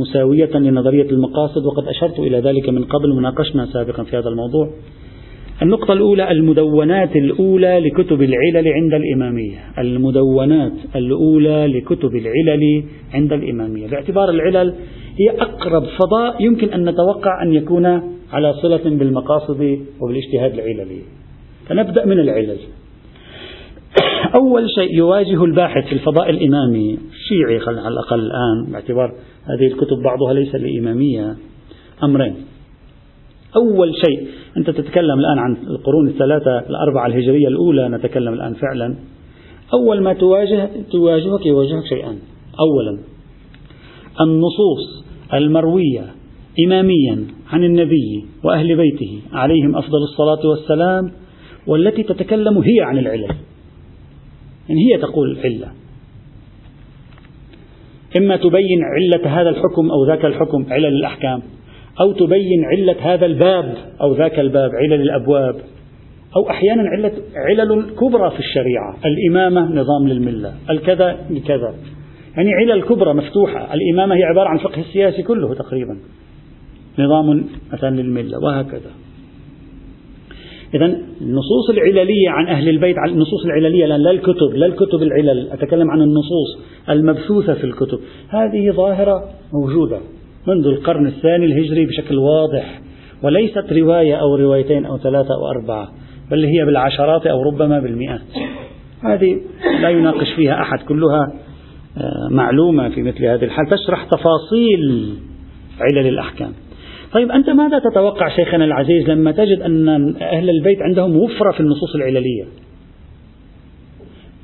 [0.00, 4.70] مساوية لنظرية المقاصد وقد أشرت إلى ذلك من قبل مناقشنا سابقا في هذا الموضوع.
[5.62, 9.58] النقطة الأولى المدونات الأولى لكتب العلل عند الإمامية.
[9.78, 13.86] المدونات الأولى لكتب العلل عند الإمامية.
[13.86, 14.74] باعتبار العلل
[15.20, 17.86] هي أقرب فضاء يمكن أن نتوقع أن يكون
[18.32, 21.00] على صلة بالمقاصد وبالاجتهاد العللي.
[21.68, 22.58] فنبدأ من العلل.
[24.34, 30.34] أول شيء يواجه الباحث في الفضاء الإمامي الشيعي على الأقل الآن باعتبار هذه الكتب بعضها
[30.34, 31.36] ليس لإمامية
[32.02, 32.34] أمرين.
[33.56, 38.96] أول شيء أنت تتكلم الآن عن القرون الثلاثة الأربعة الهجرية الأولى نتكلم الآن فعلا.
[39.74, 42.18] أول ما تواجه تواجهك يواجهك شيئان
[42.60, 42.98] أولا
[44.20, 45.04] النصوص
[45.34, 46.04] المروية
[46.66, 51.12] إماميا عن النبي وأهل بيته عليهم أفضل الصلاة والسلام
[51.66, 53.34] والتي تتكلم هي عن العلل.
[54.68, 55.68] يعني هي تقول علة.
[58.18, 61.42] إما تبين علة هذا الحكم أو ذاك الحكم علل الأحكام
[62.00, 65.54] أو تبين علة هذا الباب أو ذاك الباب علل الأبواب
[66.36, 71.74] أو أحيانا علة علل كبرى في الشريعة الإمامة نظام للملة الكذا لكذا.
[72.36, 75.98] يعني علل كبرى مفتوحة الإمامة هي عبارة عن فقه السياسي كله تقريبا
[76.98, 78.90] نظام مثلا للملة وهكذا.
[80.74, 80.84] إذا
[81.20, 86.58] النصوص العللية عن أهل البيت النصوص العللية لا الكتب لا الكتب العلل أتكلم عن النصوص
[86.90, 87.98] المبثوثة في الكتب.
[88.28, 89.98] هذه ظاهرة موجودة
[90.46, 92.80] منذ القرن الثاني الهجري بشكل واضح
[93.22, 95.88] وليست رواية أو روايتين أو ثلاثة أو أربعة
[96.30, 98.20] بل هي بالعشرات أو ربما بالمئات.
[99.04, 99.40] هذه
[99.82, 101.32] لا يناقش فيها أحد كلها
[101.98, 103.66] آه، معلومة في مثل هذه الحال.
[103.66, 105.14] تشرح تفاصيل
[105.80, 106.52] علل الأحكام.
[107.12, 111.94] طيب أنت ماذا تتوقع شيخنا العزيز لما تجد أن أهل البيت عندهم وفرة في النصوص
[111.94, 112.44] العللية؟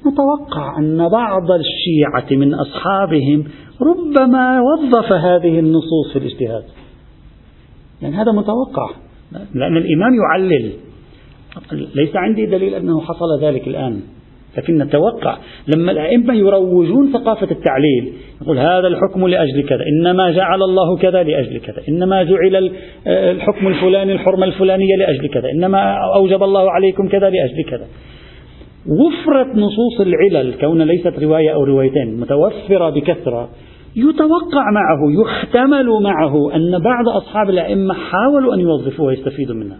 [0.06, 3.44] نتوقع أن بعض الشيعة من أصحابهم
[3.82, 6.64] ربما وظف هذه النصوص في الاجتهاد.
[8.02, 8.90] يعني هذا متوقع
[9.54, 10.72] لأن الإمام يعلل.
[11.72, 14.00] ليس عندي دليل أنه حصل ذلك الآن.
[14.58, 15.36] لكن نتوقع
[15.76, 18.12] لما الأئمة يروجون ثقافة التعليل
[18.42, 22.72] يقول هذا الحكم لأجل كذا إنما جعل الله كذا لأجل كذا إنما جعل
[23.06, 27.86] الحكم الفلاني الحرمة الفلانية لأجل كذا إنما أوجب الله عليكم كذا لأجل كذا.
[28.86, 33.48] وفرة نصوص العلل كون ليست رواية أو روايتين متوفرة بكثرة
[33.96, 39.78] يتوقع معه يحتمل معه أن بعض أصحاب الأئمة حاولوا أن يوظفوها ويستفيدوا منها.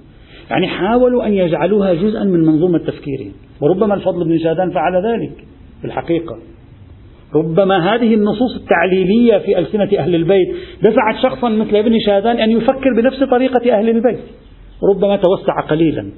[0.53, 3.33] يعني حاولوا أن يجعلوها جزءا من منظومة تفكيرهم.
[3.61, 5.33] وربما الفضل بن شادان فعل ذلك
[5.81, 6.39] في الحقيقة.
[7.35, 10.49] ربما هذه النصوص التعليلية في ألسنة أهل البيت
[10.83, 14.21] دفعت شخصا مثل ابن شادان أن يفكر بنفس طريقة أهل البيت.
[14.95, 16.11] ربما توسع قليلا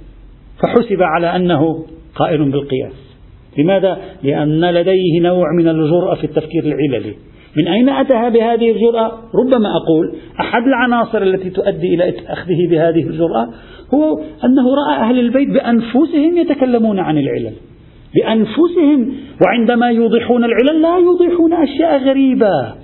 [0.63, 3.17] فحسب على أنه قائل بالقياس.
[3.59, 7.15] لماذا؟ لأن لديه نوع من الجرأة في التفكير العللي.
[7.57, 13.49] من أين أتى بهذه الجرأة؟ ربما أقول أحد العناصر التي تؤدي إلى أخذه بهذه الجرأة
[13.95, 17.53] هو أنه رأى أهل البيت بأنفسهم يتكلمون عن العلل
[18.15, 19.13] بأنفسهم
[19.47, 22.75] وعندما يوضحون العلل لا يوضحون أشياء غريبة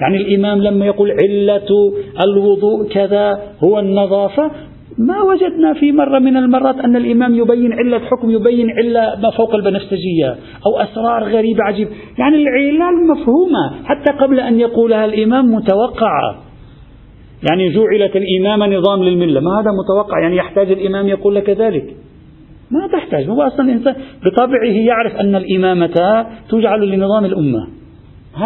[0.00, 1.92] يعني الإمام لما يقول علة
[2.24, 4.50] الوضوء كذا هو النظافة
[5.00, 9.54] ما وجدنا في مرة من المرات أن الإمام يبين علة حكم يبين علة ما فوق
[9.54, 10.36] البنفسجية
[10.66, 11.90] أو أسرار غريبة عجيبة.
[12.18, 16.42] يعني العلل مفهومة حتى قبل أن يقولها الإمام متوقعة.
[17.50, 19.40] يعني جعلت الإمامة نظام للملة.
[19.40, 21.96] ما هذا متوقع؟ يعني يحتاج الإمام يقول لك ذلك.
[22.70, 23.28] ما تحتاج.
[23.28, 27.79] هو أصلا الإنسان بطبعه يعرف أن الإمامة تجعل لنظام الأمة.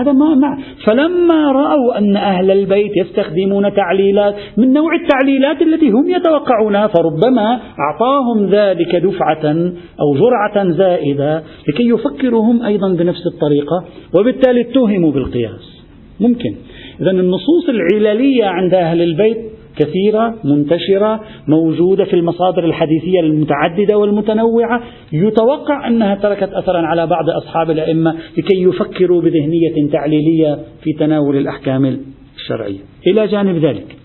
[0.00, 0.58] هذا ما مع.
[0.86, 8.46] فلما رأوا أن أهل البيت يستخدمون تعليلات من نوع التعليلات التي هم يتوقعونها فربما أعطاهم
[8.50, 9.54] ذلك دفعة
[10.00, 15.84] أو جرعة زائدة لكي يفكروا هم أيضا بنفس الطريقة وبالتالي اتهموا بالقياس.
[16.20, 16.54] ممكن.
[17.00, 24.82] إذا النصوص العللية عند أهل البيت كثيرة منتشرة موجودة في المصادر الحديثية المتعددة والمتنوعة.
[25.12, 32.00] يتوقع أنها تركت أثرا على بعض أصحاب الأئمة لكي يفكروا بذهنية تعليلية في تناول الأحكام
[32.36, 32.80] الشرعية.
[33.06, 33.96] إلى جانب ذلك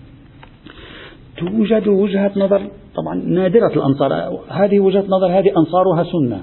[1.38, 2.62] توجد وجهة نظر
[2.96, 4.40] طبعا نادرة الأنصار.
[4.48, 6.40] هذه وجهة نظر هذه أنصارها سنة.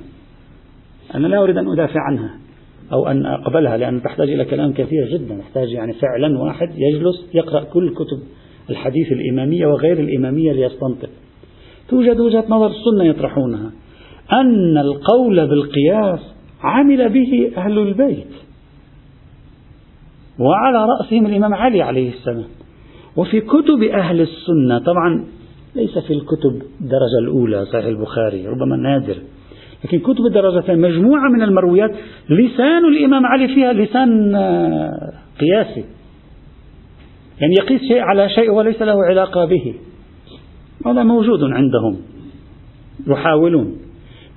[1.16, 2.36] أنا لا أريد أن أدافع عنها
[2.94, 5.38] أو أن أقبلها لأن تحتاج إلى كلام كثير جدا.
[5.38, 8.20] تحتاج يعني فعلا واحد يجلس يقرأ كل كتب
[8.70, 11.10] الحديث الإمامية وغير الإمامية ليستنطق.
[11.90, 13.72] توجد وجهة نظر السنة يطرحونها.
[14.34, 16.20] أن القول بالقياس
[16.64, 18.34] عمل به أهل البيت.
[20.40, 22.48] وعلى رأسهم الإمام علي عليه السلام.
[23.16, 25.26] وفي كتب أهل السنة طبعا
[25.76, 29.16] ليس في الكتب الدرجة الأولى صحيح البخاري ربما نادر.
[29.86, 31.92] لكن كتب الدرجتين مجموعة من المرويات
[32.30, 35.97] لسان الإمام علي فيها لسان آه، قياسي.
[37.42, 39.74] يعني يقيس شيء على شيء وليس له علاقة به.
[40.86, 41.98] هذا موجود عندهم
[43.08, 43.78] يحاولون.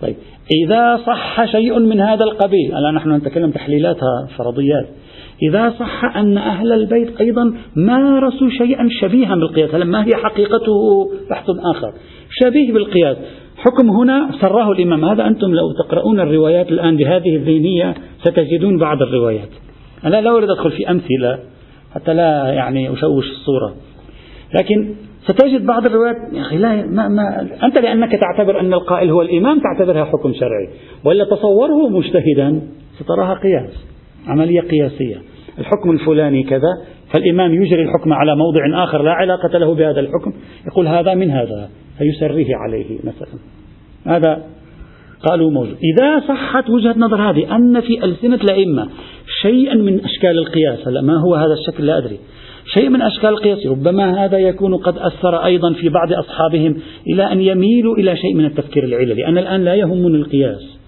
[0.03, 0.17] طيب
[0.65, 4.89] إذا صح شيء من هذا القبيل الآن نحن نتكلم تحليلاتها فرضيات.
[5.43, 11.93] إذا صح أن أهل البيت أيضا مارسوا شيئا شبيها بالقياس ما هي حقيقته بحث آخر؟
[12.31, 13.17] شبيه بالقياس.
[13.57, 15.05] حكم هنا سراه الإمام.
[15.05, 19.49] هذا أنتم لو تقرؤون الروايات الآن بهذه الذهنية ستجدون بعض الروايات.
[20.05, 21.39] أنا لا أريد أدخل في أمثلة.
[21.95, 23.75] حتى لا يعني أشوش الصورة.
[24.55, 29.23] لكن ستجد بعض الروايات يا أخي لا ما ما أنت لأنك تعتبر أن القائل هو
[29.23, 30.69] الإمام تعتبرها حكم شرعي
[31.05, 32.61] وإلا تصوره مجتهدا
[32.99, 33.87] ستراها قياس
[34.27, 35.17] عملية قياسية.
[35.59, 40.33] الحكم الفلاني كذا فالإمام يجري الحكم على موضع آخر لا علاقة له بهذا الحكم
[40.67, 43.39] يقول هذا من هذا فيسريه عليه مثلا.
[44.07, 44.45] هذا
[45.29, 45.77] قالوا موجود.
[45.95, 48.89] إذا صحت وجهة نظر هذه أن في ألسنة الأئمة
[49.43, 52.19] شيئا من أشكال القياس هلا ما هو هذا الشكل لا أدري.
[52.75, 57.41] شيء من أشكال القياس ربما هذا يكون قد أثر أيضا في بعض أصحابهم إلى أن
[57.41, 59.27] يميلوا إلى شيء من التفكير العللي.
[59.27, 60.79] أنا الآن لا يهمني القياس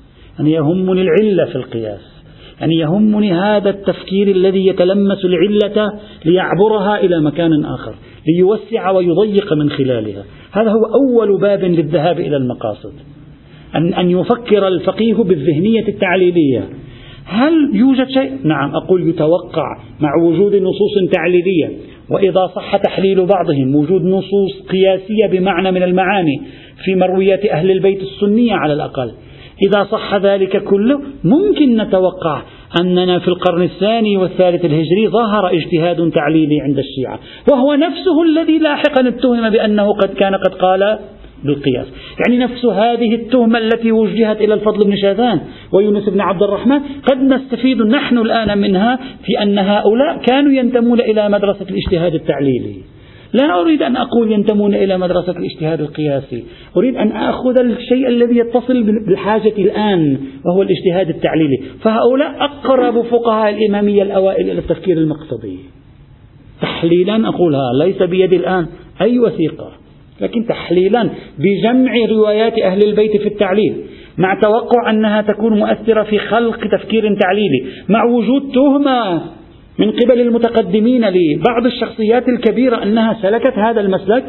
[0.40, 2.12] أنا يهمني العلة في القياس.
[2.60, 5.92] يعني يهمني هذا التفكير الذي يتلمس العلة
[6.24, 7.94] ليعبرها إلى مكان آخر
[8.28, 10.24] ليوسع ويضيق من خلالها.
[10.52, 12.92] هذا هو أول باب للذهاب إلى المقاصد.
[13.76, 16.68] أن أن يفكر الفقيه بالذهنية التعليلية
[17.24, 21.70] هل يوجد شيء؟ نعم أقول يتوقع مع وجود نصوص تعليلية
[22.10, 26.40] وإذا صح تحليل بعضهم وجود نصوص قياسية بمعنى من المعاني
[26.84, 29.12] في مرويات أهل البيت السنية على الأقل
[29.66, 32.42] إذا صح ذلك كله ممكن نتوقع
[32.80, 37.18] أننا في القرن الثاني والثالث الهجري ظهر اجتهاد تعليلي عند الشيعة
[37.52, 40.98] وهو نفسه الذي لاحقا اتهم بأنه قد كان قد قال
[41.44, 41.86] بالقياس.
[42.26, 45.40] يعني نفس هذه التهمة التي وجهت إلى الفضل بن شاذان
[45.72, 51.28] ويونس بن عبد الرحمن قد نستفيد نحن الآن منها في أن هؤلاء كانوا ينتمون إلى
[51.28, 52.76] مدرسة الاجتهاد التعليلي.
[53.32, 56.44] لا أريد أن أقول ينتمون إلى مدرسة الاجتهاد القياسي.
[56.76, 61.62] أريد أن أخذ الشيء الذي يتصل بالحاجة الآن وهو الاجتهاد التعليلي.
[61.80, 65.58] فهؤلاء أقرب فقهاء الإمامية الأوائل إلى التفكير المقصدي
[66.62, 68.66] تحليلا أقولها ليس بيدي الآن.
[69.00, 69.81] أي وثيقة؟
[70.22, 73.74] لكن تحليلا بجمع روايات أهل البيت في التعليل
[74.18, 79.22] مع توقع أنها تكون مؤثرة في خلق تفكير تعليلي مع وجود تهمة
[79.78, 84.24] من قبل المتقدمين لبعض الشخصيات الكبيرة أنها سلكت هذا المسلك.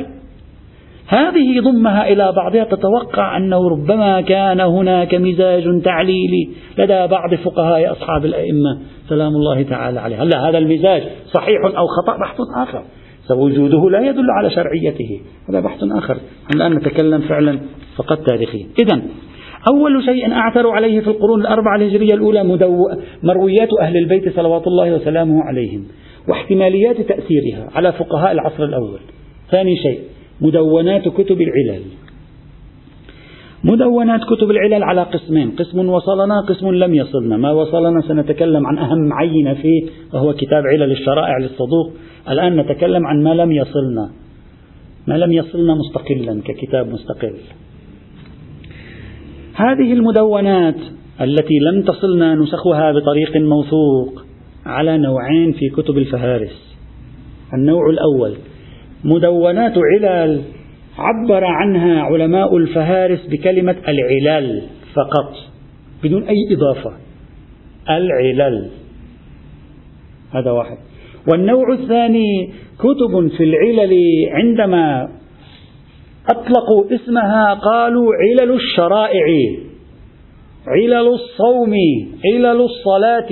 [1.08, 8.25] هذه ضمها إلى بعضها تتوقع أنه ربما كان هناك مزاج تعليلي لدى بعض فقهاء أصحاب
[8.25, 8.79] الأئمة
[9.10, 11.03] سلام الله تعالى عليه هلا هذا المزاج
[11.34, 12.84] صحيح أو خطأ؟ بحث آخر.
[13.31, 15.21] وجوده لا يدل على شرعيته.
[15.49, 16.17] هذا بحث آخر.
[16.55, 17.59] الآن نتكلم فعلا
[17.95, 18.65] فقط تاريخيا.
[18.79, 19.01] إذا
[19.73, 22.77] أول شيء أعثروا عليه في القرون الأربعة الهجرية الأولى مدو...
[23.23, 25.88] مرويات أهل البيت صلوات الله وسلامه عليهم
[26.27, 28.99] واحتماليات تأثيرها على فقهاء العصر الأول.
[29.51, 29.99] ثاني شيء
[30.41, 31.81] مدونات كتب العلل.
[33.63, 37.38] مدونات كتب العلل على قسمين قسم وصلنا قسم لم يصلنا.
[37.38, 39.82] ما وصلنا سنتكلم عن أهم عينة فيه
[40.13, 41.91] وهو كتاب علل الشرائع للصدوق.
[42.30, 44.12] الآن نتكلم عن ما لم يصلنا.
[45.08, 47.34] ما لم يصلنا مستقلا ككتاب مستقل.
[49.56, 50.78] هذه المدونات
[51.21, 54.23] التي لم تصلنا نسخها بطريق موثوق
[54.65, 56.76] على نوعين في كتب الفهارس.
[57.54, 58.34] النوع الأول
[59.04, 60.41] مدونات علل
[60.97, 64.62] عبر عنها علماء الفهارس بكلمة العلل
[64.93, 65.36] فقط
[66.03, 66.93] بدون أي إضافة.
[67.89, 68.69] العلل
[70.34, 70.77] هذا واحد.
[71.32, 73.93] والنوع الثاني كتب في العلل
[74.32, 75.10] عندما
[76.29, 79.25] أطلقوا اسمها قالوا علل الشرائع
[80.67, 81.73] علل الصوم
[82.25, 83.29] علل الصلاة.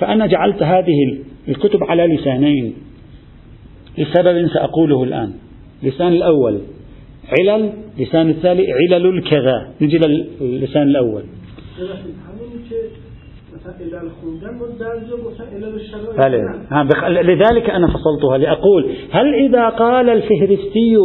[0.00, 1.18] فأنا جعلت هذه
[1.48, 2.74] الكتب على لسانين
[3.98, 5.47] لسبب سأقوله الآن.
[5.82, 6.58] اللسان الأول.
[7.38, 9.68] علل لسان الثاني علل الكذا.
[9.80, 9.98] نجي
[10.40, 11.22] للسان الأول.
[17.22, 20.96] لذلك أنا فصلتها لأقول هل إذا قال الفهرستي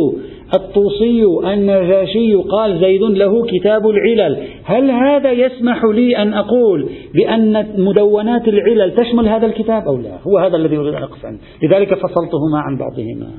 [0.55, 8.47] الطوسي النجاشي قال زيد له كتاب العلل هل هذا يسمح لي أن أقول بأن مدونات
[8.47, 11.37] العلل تشمل هذا الكتاب أو لا؟ هو هذا الذي أريد أن أقف عنه.
[11.63, 13.31] لذلك فصلتهما عن بعضهما.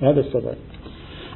[0.00, 0.54] هذا السبب.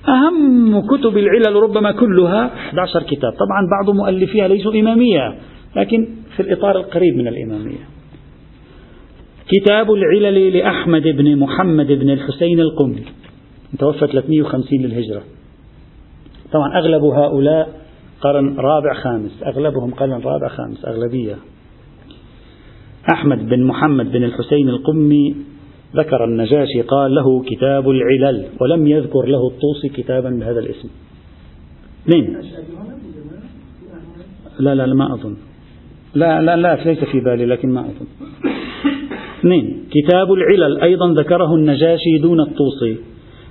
[0.09, 3.33] أهم كتب العلل ربما كلها 11 كتاب.
[3.33, 5.35] طبعا بعض مؤلفيها ليسوا إمامية
[5.77, 7.88] لكن في الإطار القريب من الإمامية.
[9.49, 13.03] كتاب العلل لأحمد بن محمد بن الحسين القمي
[13.79, 15.23] توفى 350 للهجرة.
[16.53, 17.81] طبعا أغلب هؤلاء
[18.21, 21.37] قرن رابع خامس أغلبهم قرن رابع خامس أغلبية.
[23.12, 25.37] أحمد بن محمد بن الحسين القمي
[25.94, 30.88] ذكر النجاشي قال له كتاب العلل ولم يذكر له الطوسي كتابا بهذا الاسم.
[32.03, 32.37] اثنين
[34.59, 35.37] لا لا ما أظن.
[36.14, 38.07] لا لا لا ليس في بالي لكن ما أظن.
[39.38, 42.96] اثنين كتاب العلل أيضا ذكره النجاشي دون الطوسي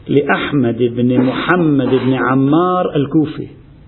[0.08, 3.48] لأحمد بن محمد بن عمار الكوفي.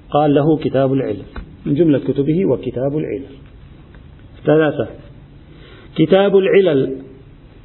[0.10, 1.28] قال له كتاب العلل
[1.66, 3.36] من جملة كتبه وكتاب العلل.
[4.46, 4.88] ثلاثة.
[5.96, 7.07] كتاب العلل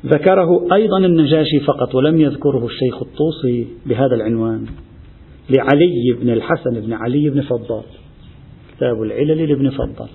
[0.07, 4.67] ذكره أيضا النجاشي فقط ولم يذكره الشيخ الطوسي بهذا العنوان
[5.51, 7.85] لعلي بن الحسن بن علي بن فضال
[8.77, 10.09] كتاب العلل لابن فضال.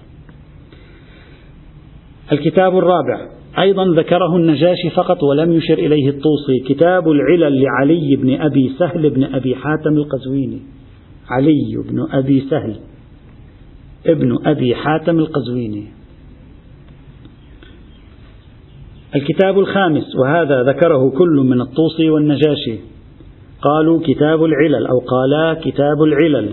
[2.31, 8.71] الكتاب الرابع أيضا ذكره النجاشي فقط ولم يشر إليه الطوسي كتاب العلل لعلي بن أبي
[8.79, 10.59] سهل بن أبي حاتم القزويني.
[11.29, 12.75] علي بن أبي سهل
[14.05, 15.96] ابن أبي حاتم القزويني.
[19.15, 22.79] الكتاب الخامس وهذا ذكره كل من الطوسي والنجاشي.
[23.61, 26.49] قالوا كتاب العلل أو قالا كتاب العلل.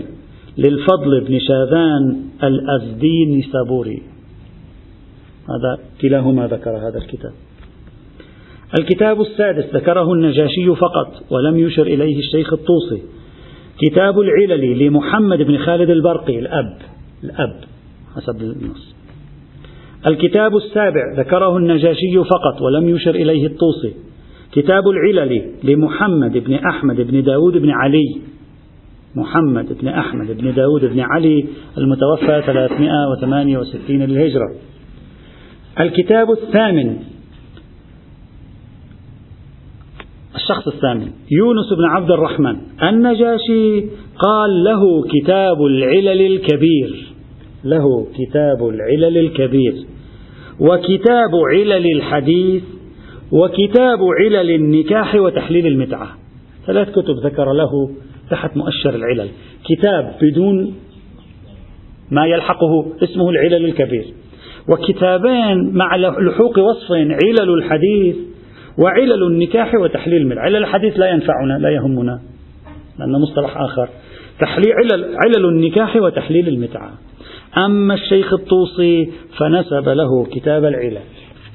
[0.57, 4.01] للفضل بن شاذان الأزدي النسابوري
[5.49, 7.31] هذا كلاهما ذكر هذا الكتاب.
[8.79, 13.01] الكتاب السادس ذكره النجاشي فقط ولم يشر إليه الشيخ الطوسي.
[13.77, 16.77] كتاب العلل لمحمد بن خالد البرقي الأب.
[17.23, 17.55] الأب
[18.15, 18.94] حسب النص.
[20.07, 23.93] الكتاب السابع ذكره النجاشي فقط ولم يشر إليه الطوسي.
[24.51, 28.15] كتاب العلل لمحمد بن أحمد بن داود بن علي.
[29.15, 31.45] محمد بن أحمد بن داود بن علي
[31.77, 34.51] المتوفى 368 للهجرة.
[35.79, 36.97] الكتاب الثامن.
[40.35, 42.57] الشخص الثامن يونس بن عبد الرحمن.
[42.83, 43.81] النجاشي
[44.19, 47.13] قال له كتاب العلل الكبير.
[47.63, 49.94] له كتاب العلل الكبير.
[50.59, 52.63] وكتاب علل الحديث
[53.31, 56.07] وكتاب علل النكاح وتحليل المتعة.
[56.67, 57.89] ثلاث كتب ذكر له
[58.31, 59.29] تحت مؤشر العلل.
[59.65, 60.75] كتاب بدون
[62.11, 64.05] ما يلحقه اسمه العلل الكبير.
[64.69, 68.15] وكتابين مع لحوق وصف علل الحديث
[68.79, 70.43] وعلل النكاح وتحليل المتعة.
[70.43, 72.19] علل الحديث لا ينفعنا لا يهمنا
[72.99, 73.89] لأنه مصطلح آخر.
[74.39, 76.93] تحليل علل, علل النكاح وتحليل المتعة.
[77.57, 80.97] أما الشيخ الطوسي فنسب له كتاب العلل.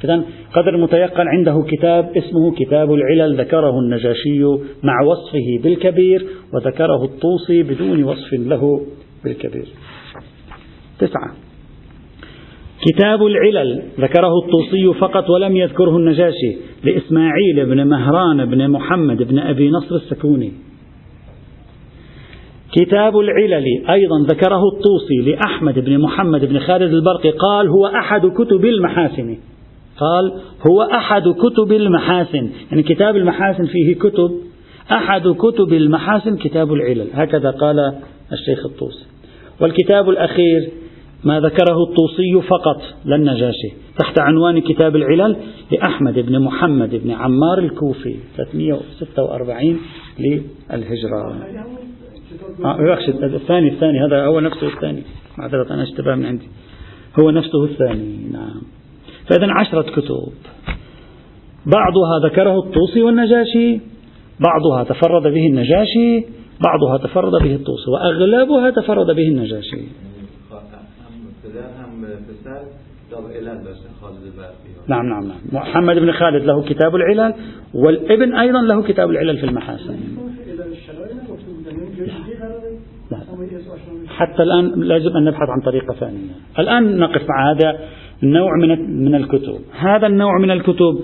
[0.05, 4.45] إذا قدر متيقن عنده كتاب اسمه كتاب العلل ذكره النجاشي
[4.83, 8.87] مع وصفه بالكبير وذكره الطوسي بدون وصف له
[9.25, 9.67] بالكبير.
[10.99, 11.35] تسعة.
[12.89, 19.71] كتاب العلل ذكره الطوسي فقط ولم يذكره النجاشي لإسماعيل بن مهران بن محمد بن أبي
[19.71, 20.53] نصر السكوني.
[22.73, 28.65] كتاب العلل أيضا ذكره الطوسي لأحمد بن محمد بن خالد البرقي قال هو أحد كتب
[28.65, 29.37] المحاسن.
[29.97, 30.33] قال
[30.71, 32.51] هو أحد كتب المحاسن.
[32.71, 34.31] يعني كتاب المحاسن فيه كتب.
[34.93, 37.07] أحد كتب المحاسن كتاب العلل.
[37.13, 37.79] هكذا قال
[38.33, 39.07] الشيخ الطوسي.
[39.61, 40.71] والكتاب الأخير
[41.25, 45.37] ما ذكره الطوسي فقط لا النجاشي تحت عنوان كتاب العلل
[45.73, 49.79] لأحمد بن محمد بن عمار الكوفي 346
[50.19, 51.37] للهجرة.
[52.65, 55.03] آه الثاني الثاني هذا هو نفسه الثاني.
[55.39, 56.49] معذرة أنا أشتباه من عندي.
[57.21, 58.63] هو نفسه الثاني نعم.
[59.29, 60.33] فإذا عشرة كتب.
[61.67, 63.81] بعضها ذكره الطوسي والنجاشي
[64.41, 66.25] بعضها تفرد به النجاشي
[66.61, 69.83] بعضها تفرد به الطوسي وأغلبها تفرد به النجاشي.
[74.89, 75.39] نعم نعم نعم.
[75.53, 77.35] محمد بن خالد له كتاب العلل
[77.75, 79.99] والابن أيضا له كتاب العلل في المحاسن
[83.11, 83.19] لا.
[84.21, 86.31] حتى الآن لازم أن نبحث عن طريقة ثانية.
[86.59, 87.79] الآن نقف مع هذا
[88.23, 89.59] النوع من من الكتب.
[89.79, 91.01] هذا النوع من الكتب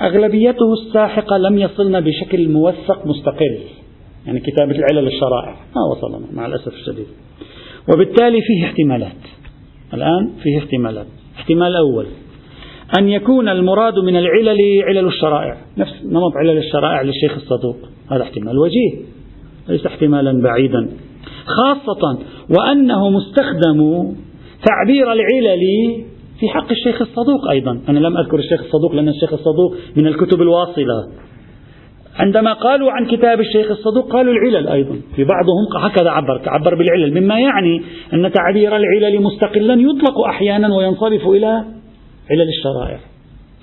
[0.00, 3.58] أغلبيته الساحقة لم يصلنا بشكل موثق مستقل.
[4.26, 7.06] يعني كتابة العلل الشرائع ما وصلنا مع الأسف الشديد.
[7.94, 9.22] وبالتالي فيه احتمالات.
[9.94, 11.06] الآن فيه احتمالات.
[11.36, 12.06] احتمال أول
[12.98, 15.56] أن يكون المراد من العلل علل الشرائع.
[15.78, 17.76] نفس نمط علل الشرائع للشيخ الصدوق.
[18.10, 19.04] هذا احتمال وجيه.
[19.68, 20.88] ليس احتمالا بعيدا.
[21.46, 22.18] خاصة
[22.58, 24.12] وأنه مستخدم
[24.66, 25.62] تعبير العلل
[26.40, 27.80] في حق الشيخ الصدوق أيضا.
[27.88, 31.08] أنا لم أذكر الشيخ الصدوق لأن الشيخ الصدوق من الكتب الواصلة.
[32.18, 34.96] عندما قالوا عن كتاب الشيخ الصدوق قالوا العلل أيضا.
[35.16, 41.26] في بعضهم هكذا عبر عبر بالعلل مما يعني أن تعبير العلل مستقلا يطلق أحيانا وينصرف
[41.28, 41.64] إلى
[42.30, 43.00] علل الشرائع.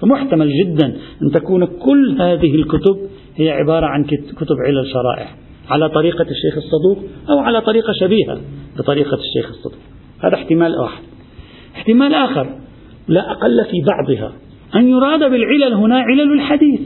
[0.02, 0.86] فمحتمل جدا
[1.24, 2.98] أن تكون كل هذه الكتب
[3.36, 4.04] هي عبارة عن
[4.38, 5.30] كتب علل شرائع.
[5.70, 6.98] على طريقة الشيخ الصدوق
[7.30, 8.42] أو على طريقة شبيهة
[8.78, 9.80] بطريقة الشيخ الصدوق.
[10.24, 11.04] هذا احتمال واحد.
[11.76, 12.56] احتمال آخر
[13.08, 14.34] لا أقل في بعضها.
[14.76, 16.80] أن يراد بالعلل هنا علل الحديث.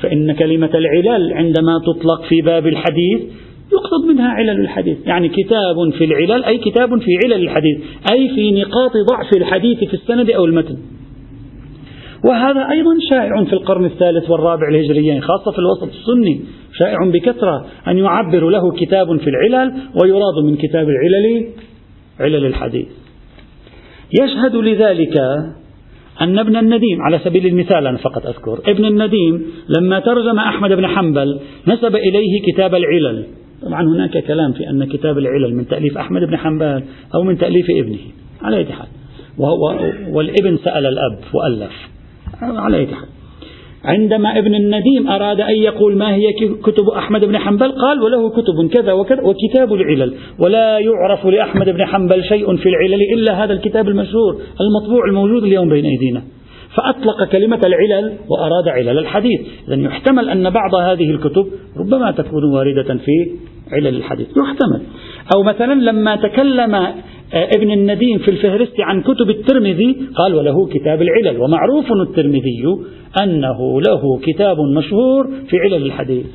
[0.00, 3.20] فإن كلمة العلل عندما تطلق في باب الحديث
[3.72, 5.06] يقصد منها علل الحديث.
[5.06, 7.78] يعني كتاب في العلل أي كتاب في علل الحديث
[8.12, 10.78] أي في نقاط ضعف الحديث في السند أو المتن.
[12.24, 16.40] وهذا أيضا شائع في القرن الثالث والرابع الهجريين خاصة في الوسط السني
[16.78, 21.46] شائع بكثرة أن يعبر له كتاب في العلل ويراد من كتاب العلل
[22.20, 22.86] علل الحديث.
[24.22, 25.16] يشهد لذلك
[26.20, 29.46] أن ابن النديم على سبيل المثال أنا فقط أذكر ابن النديم
[29.78, 33.26] لما ترجم أحمد بن حنبل نسب إليه كتاب العلل.
[33.62, 36.82] طبعا هناك كلام في أن كتاب العلل من تأليف أحمد بن حنبل
[37.14, 37.98] أو من تأليف ابنه
[38.42, 38.88] على أي حال.
[40.12, 41.72] والابن سأل الأب وألف.
[42.42, 43.08] على أي حال
[43.84, 48.70] عندما ابن النديم أراد أن يقول ما هي كتب أحمد بن حنبل قال وله كتب
[48.72, 53.88] كذا وكذا وكتاب العلل ولا يعرف لأحمد بن حنبل شيء في العلل إلا هذا الكتاب
[53.88, 56.22] المشهور المطبوع الموجود اليوم بين أيدينا.
[56.76, 59.40] فأطلق كلمة العلل وأراد علل الحديث.
[59.68, 63.30] إذا يحتمل أن بعض هذه الكتب ربما تكون واردة في
[63.72, 64.26] علل الحديث.
[64.28, 64.82] يحتمل.
[65.36, 66.86] أو مثلا لما تكلم
[67.32, 72.64] ابن النديم في الفهرست عن كتب الترمذي قال وله كتاب العلل ومعروف الترمذي
[73.22, 76.26] أنه له كتاب مشهور في علل الحديث.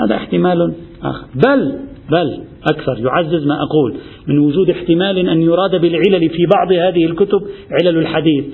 [0.00, 1.26] هذا احتمال آخر.
[1.34, 1.78] بل
[2.10, 3.94] بل أكثر يعزز ما أقول
[4.28, 8.44] من وجود احتمال أن يراد بالعلل في بعض هذه الكتب علل الحديث.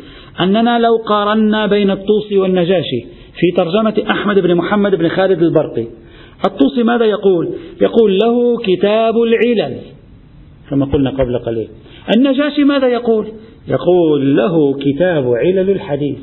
[0.41, 3.01] أننا لو قارنا بين الطوسي والنجاشي
[3.41, 5.87] في ترجمة أحمد بن محمد بن خالد البرقي
[6.47, 7.49] الطوسي ماذا يقول؟
[7.81, 9.77] يقول له كتاب العلل.
[10.73, 11.69] كما قلنا قبل قليل.
[12.17, 13.27] النجاشي ماذا يقول؟
[13.69, 16.19] يقول له كتاب علل الحديث.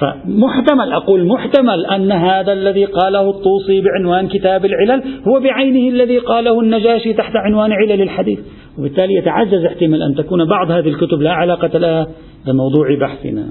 [0.00, 6.60] فمحتمل أقول محتمل أن هذا الذي قاله الطوسي بعنوان كتاب العلل هو بعينه الذي قاله
[6.60, 8.38] النجاشي تحت عنوان علل الحديث.
[8.78, 12.06] وبالتالي يتعزز احتمال أن تكون بعض هذه الكتب لا علاقة لها
[12.46, 13.42] بموضوع بحثنا.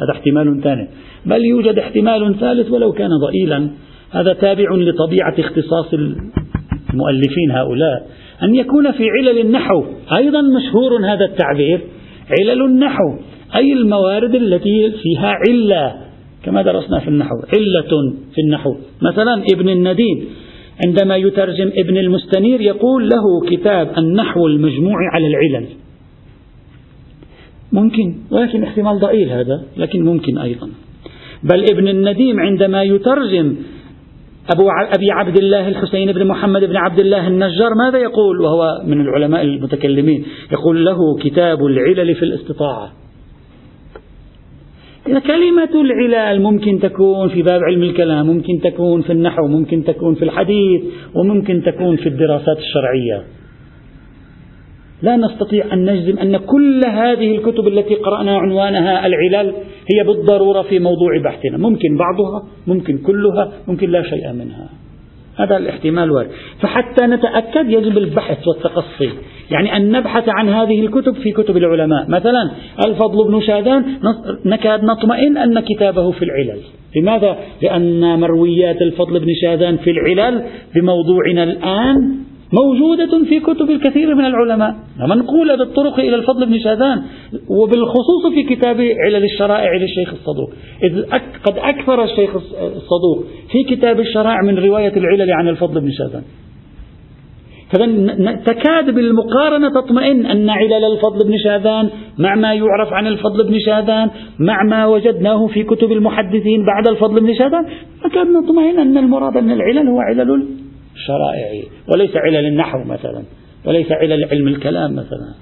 [0.00, 0.88] هذا احتمال ثاني.
[1.26, 3.70] بل يوجد احتمال ثالث ولو كان ضئيلا.
[4.12, 5.94] هذا تابع لطبيعة اختصاص
[6.92, 8.06] المؤلفين هؤلاء.
[8.42, 9.84] أن يكون في علل النحو
[10.16, 11.80] أيضا مشهور هذا التعبير
[12.30, 13.18] علل النحو
[13.56, 15.94] أي الموارد التي فيها علة.
[16.44, 18.76] كما درسنا في النحو علة في النحو.
[19.02, 20.24] مثلا ابن النديم
[20.86, 25.66] عندما يترجم ابن المستنير يقول له كتاب النحو المجموع على العلل.
[27.72, 30.68] ممكن ولكن احتمال ضئيل هذا لكن ممكن أيضا.
[31.42, 33.56] بل ابن النديم عندما يترجم
[34.50, 39.00] أبو أبي عبد الله الحسين بن محمد بن عبد الله النجار ماذا يقول؟ وهو من
[39.00, 40.24] العلماء المتكلمين.
[40.52, 42.92] يقول له كتاب العلل في الاستطاعة.
[45.06, 50.24] كلمة العلال ممكن تكون في باب علم الكلام ممكن تكون في النحو ممكن تكون في
[50.24, 50.82] الحديث
[51.14, 53.24] وممكن تكون في الدراسات الشرعية.
[55.02, 59.54] لا نستطيع أن نجزم أن كل هذه الكتب التي قرأنا عنوانها العلل
[59.94, 61.58] هي بالضرورة في موضوع بحثنا.
[61.58, 64.68] ممكن بعضها ممكن كلها ممكن لا شيء منها.
[65.36, 66.30] هذا الاحتمال وارد.
[66.60, 69.10] فحتى نتأكد يجب البحث والتقصي.
[69.50, 72.10] يعني أن نبحث عن هذه الكتب في كتب العلماء.
[72.10, 72.50] مثلا
[72.86, 73.84] الفضل بن شادان
[74.44, 76.60] نكاد نطمئن أن كتابه في العلل.
[76.96, 82.16] لماذا؟ لأن مرويات الفضل بن شادان في العلل بموضوعنا الآن
[82.52, 84.74] موجودة في كتب الكثير من العلماء.
[85.08, 87.02] منقولة بالطرق إلى الفضل بن شاذان
[87.48, 90.50] وبالخصوص في كتاب علل الشرائع للشيخ الصدوق.
[90.82, 91.02] إذ
[91.44, 92.36] قد أكثر الشيخ
[92.76, 96.22] الصدوق في كتاب الشرائع من رواية العلل عن الفضل بن شاذان.
[98.46, 104.10] تكاد بالمقارنة تطمئن أن علل الفضل بن شاذان مع ما يعرف عن الفضل بن شاذان
[104.38, 107.64] مع ما وجدناه في كتب المحدثين بعد الفضل بن شاذان.
[108.04, 110.46] تكاد نطمئن أن المراد من العلل هو علل
[110.94, 113.22] الشرائع وليس علل النحو مثلا
[113.66, 115.34] وليس علل علم الكلام مثلا.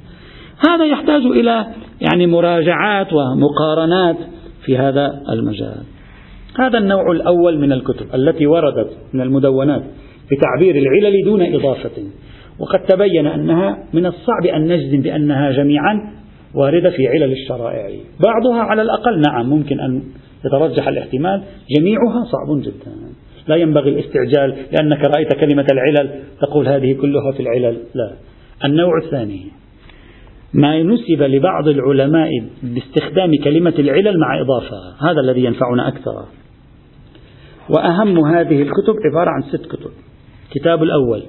[0.68, 1.66] هذا يحتاج إلى
[2.00, 4.16] يعني مراجعات ومقارنات
[4.64, 5.82] في هذا المجال.
[6.58, 9.82] هذا النوع الأول من الكتب التي وردت من المدونات
[10.32, 12.02] بتعبير العلل دون إضافة.
[12.58, 16.12] وقد تبين أنها من الصعب أن نجزم بأنها جميعا
[16.54, 17.90] واردة في علل الشرائع.
[18.20, 20.02] بعضها على الأقل نعم ممكن أن
[20.44, 21.42] يترجح الاحتمال.
[21.78, 23.09] جميعها صعب جدا.
[23.48, 27.76] لا ينبغي الاستعجال لأنك رأيت كلمة العلل تقول هذه كلها في العلل.
[27.94, 28.12] لا.
[28.64, 29.46] النوع الثاني
[30.54, 32.30] ما نسب لبعض العلماء
[32.62, 35.10] باستخدام كلمة العلل مع إضافة.
[35.10, 36.24] هذا الذي ينفعنا أكثر.
[37.70, 39.90] وأهم هذه الكتب عبارة عن ست كتب.
[40.48, 41.22] الكتاب الأول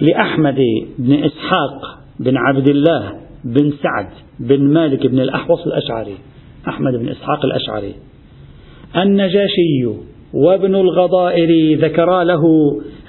[0.00, 0.58] لأحمد
[0.98, 3.12] بن إسحاق بن عبد الله
[3.44, 4.08] بن سعد
[4.40, 6.16] بن مالك بن الأحوص الأشعري.
[6.68, 7.94] أحمد بن إسحاق الأشعري.
[8.96, 12.42] النجاشي وابن الغضائر ذكرا له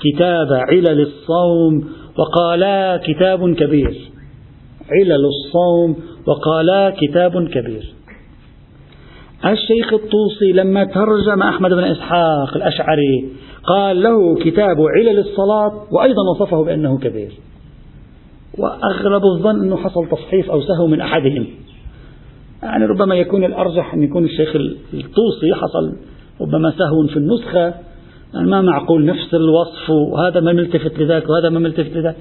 [0.02, 3.96] كتاب علل الصوم وقالا كتاب كبير.
[4.92, 5.96] علل الصوم
[6.28, 7.94] وقالا كتاب كبير.
[9.46, 13.30] الشيخ الطوسي لما ترجم أحمد بن إسحاق الأشعري
[13.64, 17.32] قال له كتاب علل الصلاة وأيضا وصفه بأنه كبير.
[18.58, 21.48] وأغلب الظن أنه حصل تصحيف أو سهو من أحدهم.
[22.64, 24.56] يعني ربما يكون الأرجح أن يكون الشيخ
[24.94, 27.74] الطوسي حصل ربما سهو في النسخة.
[28.34, 32.16] يعني ما معقول نفس الوصف وهذا ما ملتفت لذاك وهذا ما ملتفت لذاك.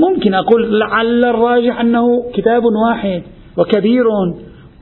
[0.00, 3.22] ممكن أقول لعل الراجح أنه كتاب واحد
[3.58, 4.04] وكبير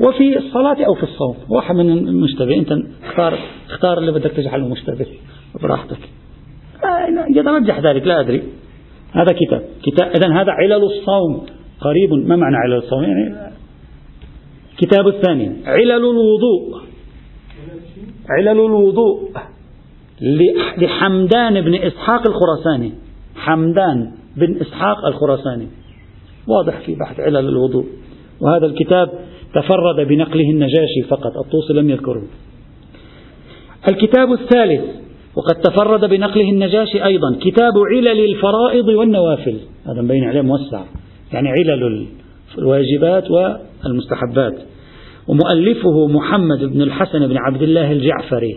[0.01, 1.37] وفي الصلاة أو في الصوم.
[1.49, 2.55] واحد من المشتبه.
[2.55, 2.73] أنت
[3.05, 3.39] اختار
[3.71, 5.07] اختار اللي بدك تجعله مشتبه.
[5.63, 5.99] براحتك.
[6.85, 8.07] آه، يترجح ذلك.
[8.07, 8.43] لا أدري.
[9.13, 9.63] هذا كتاب.
[9.83, 10.09] كتاب.
[10.09, 11.47] إذا هذا علل الصوم.
[11.81, 12.29] قريب.
[12.29, 13.53] ما معنى علل الصوم؟ يعني
[14.79, 15.57] كتاب الثاني.
[15.67, 16.88] علل الوضوء.
[18.29, 19.31] علل الوضوء.
[20.79, 22.93] لحمدان بن إسحاق الخراساني.
[23.37, 25.67] حمدان بن إسحاق الخراساني.
[26.47, 27.87] واضح في بحث علل الوضوء.
[28.41, 29.11] وهذا الكتاب
[29.55, 31.33] تفرد بنقله النجاشي فقط.
[31.45, 32.23] الطوسي لم يذكره.
[33.89, 34.85] الكتاب الثالث
[35.37, 39.59] وقد تفرد بنقله النجاشي أيضا كتاب علل الفرائض والنوافل.
[39.87, 40.83] هذا مبين عليه موسع.
[41.33, 42.07] يعني علل
[42.59, 44.68] الواجبات والمستحبات.
[45.29, 48.57] ومؤلفه محمد بن الحسن بن عبد الله الجعفري.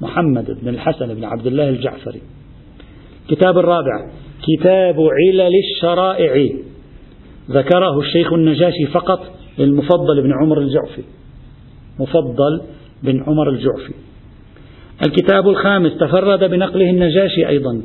[0.00, 2.20] محمد بن الحسن بن عبد الله الجعفري.
[3.28, 4.10] كتاب الرابع.
[4.42, 6.48] كتاب علل الشرائع.
[7.50, 9.20] ذكره الشيخ النجاشي فقط
[9.58, 11.02] للمفضل بن عمر الجعفي.
[12.00, 12.60] مفضل
[13.02, 13.94] بن عمر الجعفي.
[15.06, 15.92] الكتاب الخامس.
[15.98, 17.82] تفرد بنقله النجاشي أيضا.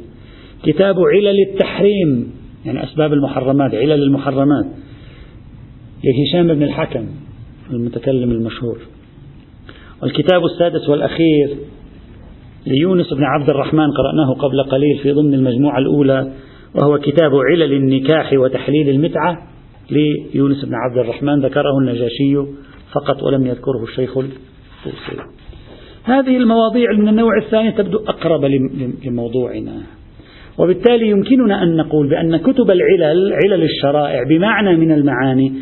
[0.64, 2.34] كتاب علل التحريم.
[2.66, 4.66] يعني أسباب المحرمات علل المحرمات.
[6.04, 7.06] لهشام بن الحكم.
[7.72, 8.78] المتكلم المشهور.
[10.02, 11.58] والكتاب السادس والأخير
[12.68, 16.32] ليونس بن عبد الرحمن قرأناه قبل قليل في ضمن المجموعة الأولى
[16.76, 19.38] وهو كتاب علل النكاح وتحليل المتعة
[19.92, 22.38] ليونس بن عبد الرحمن ذكره النجاشي
[22.92, 25.22] فقط ولم يذكره الشيخ الطوسي.
[26.04, 28.46] هذه المواضيع من النوع الثاني تبدو أقرب
[29.06, 29.82] لموضوعنا.
[30.58, 35.54] وبالتالي يمكننا أن نقول بأن كتب العلل علل الشرائع بمعنى من المعاني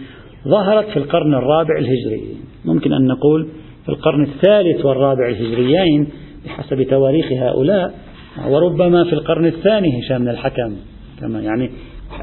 [0.48, 3.48] ظهرت في القرن الرابع الهجري ممكن أن نقول
[3.86, 6.08] في القرن الثالث والرابع الهجريين
[6.46, 7.94] بحسب تواريخ هؤلاء
[8.48, 10.76] وربما في القرن الثاني هشام بن الحكم
[11.20, 11.70] كما يعني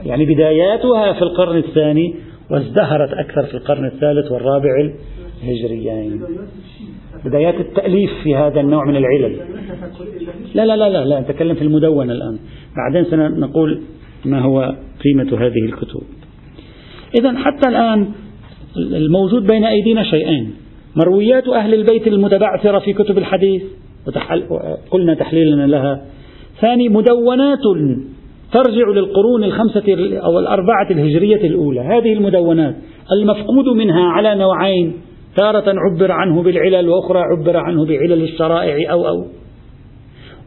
[0.05, 2.15] يعني بداياتها في القرن الثاني
[2.51, 4.71] وازدهرت أكثر في القرن الثالث والرابع
[5.43, 6.23] الهجريين.
[7.25, 9.37] بدايات التأليف في هذا النوع من العلل.
[10.55, 12.39] لا لا لا لا, لا نتكلم في المدونة الآن.
[12.77, 13.83] بعدين سنقول
[14.25, 16.03] ما هو قيمة هذه الكتب.
[17.19, 18.09] إذا حتى الآن
[18.77, 20.51] الموجود بين أيدينا شيئين.
[20.97, 23.63] مرويات أهل البيت المتبعثرة في كتب الحديث
[24.91, 26.03] قلنا تحليلنا لها.
[26.61, 27.59] ثاني مدونات
[28.53, 31.81] ترجع للقرون الخمسة أو الأربعة الهجرية الأولى.
[31.81, 32.75] هذه المدونات
[33.13, 34.93] المفقود منها على نوعين
[35.37, 39.27] تارة عبر عنه بالعلل وأخرى عبر عنه بعلل الشرائع أو أو.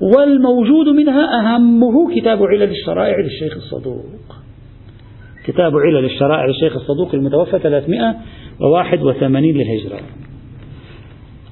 [0.02, 4.06] والموجود منها أهمه كتاب علل الشرائع للشيخ الصدوق.
[5.46, 10.00] كتاب علل الشرائع للشيخ الصدوق المتوفى 381 للهجرة.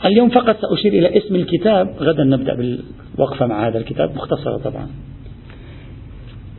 [0.05, 4.87] اليوم فقط سأشير إلى اسم الكتاب غدا نبدأ بالوقفة مع هذا الكتاب مختصرة طبعا.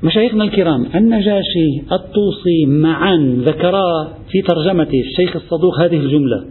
[0.03, 6.45] مشايخنا الكرام النجاشي الطوسي معا ذكرا في ترجمة الشيخ الصدوق هذه الجملة.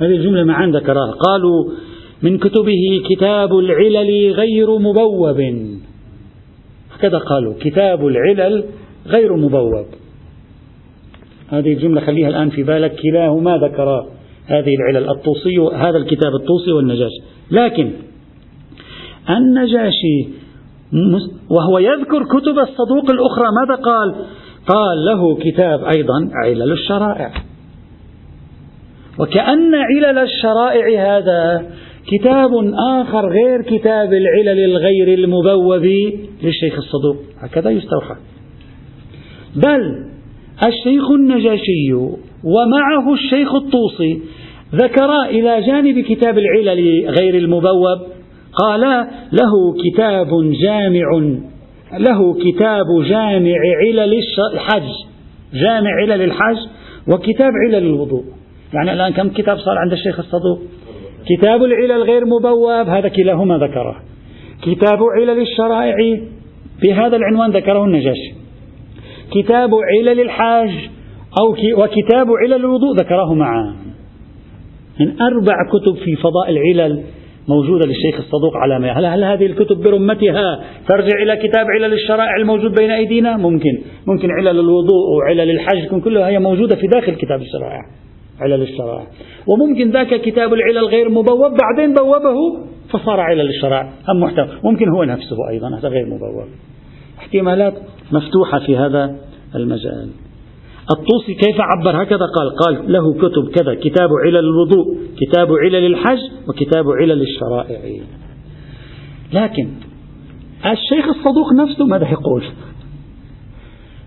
[0.00, 1.70] هذه الجملة معا ذكراها قالوا
[2.22, 5.40] من كتبه كتاب العلل غير مبوب.
[6.94, 8.64] هكذا قالوا كتاب العلل
[9.06, 9.86] غير مبوب.
[11.48, 12.96] هذه الجملة خليها الآن في بالك.
[13.02, 14.06] كلاهما ذكرا.
[14.46, 15.10] هذه العلل.
[15.10, 17.20] الطوسي هذا الكتاب الطوسي والنجاشي.
[17.50, 17.90] لكن
[19.30, 20.28] النجاشي
[21.50, 24.14] وهو يذكر كتب الصدوق الأخرى ماذا قال؟
[24.66, 27.32] قال له كتاب أيضا علل الشرائع.
[29.18, 31.70] وكأن علل الشرائع هذا
[32.06, 32.50] كتاب
[33.00, 35.84] آخر غير كتاب العلل الغير المبوب
[36.42, 37.16] للشيخ الصدوق.
[37.40, 38.14] هكذا يستوحى
[39.56, 40.06] بل
[40.64, 41.92] الشيخ النجاشي
[42.44, 44.22] ومعه الشيخ الطوسي
[44.74, 47.98] ذكرا إلى جانب كتاب العلل غير المبوب
[48.52, 48.80] قال
[49.32, 50.28] له كتاب
[50.62, 51.36] جامع
[51.98, 54.22] له كتاب جامع علل
[54.54, 54.88] الحج
[55.54, 56.56] جامع علل الحج
[57.08, 58.24] وكتاب علل الوضوء.
[58.74, 60.58] يعني الآن كم كتاب صار عند الشيخ الصدوق؟
[61.28, 63.96] كتاب العلل غير مبوب هذا كلاهما ذكره.
[64.62, 66.20] كتاب علل الشرائع
[66.82, 68.45] بهذا العنوان ذكره النجاشي.
[69.34, 70.70] كتاب علل الحاج
[71.40, 71.50] أو
[71.82, 73.76] وكتاب علل الوضوء ذكره معا.
[75.00, 77.02] من أربع كتب في فضاء العلل
[77.48, 82.36] موجودة للشيخ الصدوق على ما هل, هل هذه الكتب برمتها ترجع إلى كتاب علل الشرائع
[82.36, 83.78] الموجود بين أيدينا؟ ممكن.
[84.06, 87.80] ممكن علل الوضوء وعلل الحج تكون كلها هي موجودة في داخل كتاب الشرائع.
[88.40, 89.06] علل الشرائع.
[89.46, 93.90] وممكن ذاك كتاب العلل غير مبوب بعدين بوبه فصار علل الشرائع.
[94.08, 96.48] هم محتوى ممكن هو نفسه أيضا هذا غير مبوب.
[97.18, 97.74] احتمالات
[98.12, 99.16] مفتوحة في هذا
[99.54, 100.08] المجال.
[100.90, 106.18] الطوسي كيف عبر هكذا؟ قال قال له كتب كذا كتاب علل الوضوء كتاب علل الحج
[106.48, 108.02] وكتاب علل الشرائع.
[109.32, 109.68] لكن
[110.66, 112.42] الشيخ الصدوق نفسه ماذا يقول؟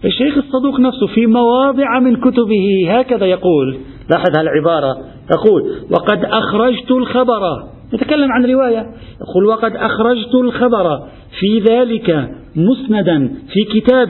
[0.06, 3.78] الشيخ الصدوق نفسه في مواضع من كتبه هكذا يقول.
[4.12, 4.98] لاحظ هالعبارة.
[5.32, 8.92] يقول وقد أخرجت الخبر يتكلم عن رواية.
[9.22, 11.08] يقول وقد أخرجت الخبر
[11.40, 14.10] في ذلك مسندا في كتاب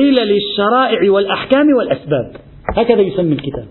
[0.00, 2.32] علل الشرائع والأحكام والأسباب.
[2.76, 3.64] هكذا يسمي الكتاب.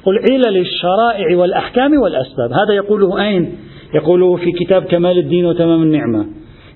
[0.00, 2.52] يقول علل الشرائع والأحكام والأسباب.
[2.52, 3.52] هذا يقوله أين؟
[3.94, 6.26] يقوله في كتاب كمال الدين وتمام النعمة.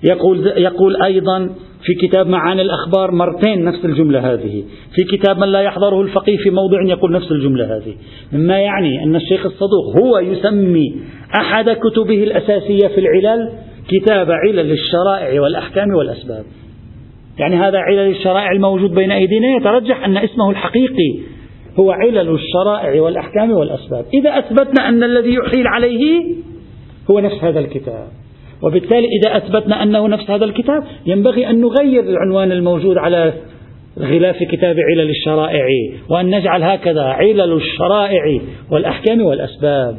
[0.03, 1.49] يقول, يقول أيضا
[1.83, 4.63] في كتاب معاني الأخبار مرتين نفس الجملة هذه.
[4.95, 7.93] في كتاب من لا يحضره الفقيه في موضع يقول نفس الجملة هذه.
[8.31, 10.95] مما يعني أن الشيخ الصدوق هو يسمي
[11.35, 13.49] أحد كتبه الأساسية في العلل
[13.87, 16.43] كتاب علل الشرائع والأحكام والأسباب.
[17.39, 21.19] يعني هذا علل الشرائع الموجود بين أيدينا يترجح أن اسمه الحقيقي
[21.79, 24.05] هو علل الشرائع والأحكام والأسباب.
[24.13, 26.23] إذا أثبتنا أن الذي يحيل عليه
[27.11, 28.07] هو نفس هذا الكتاب.
[28.63, 33.33] وبالتالي إذا أثبتنا أنه نفس هذا الكتاب ينبغي أن نغير العنوان الموجود على
[33.99, 35.65] غلاف كتاب علل الشرائع
[36.09, 38.41] وأن نجعل هكذا علل الشرائع
[38.71, 39.97] والأحكام والأسباب.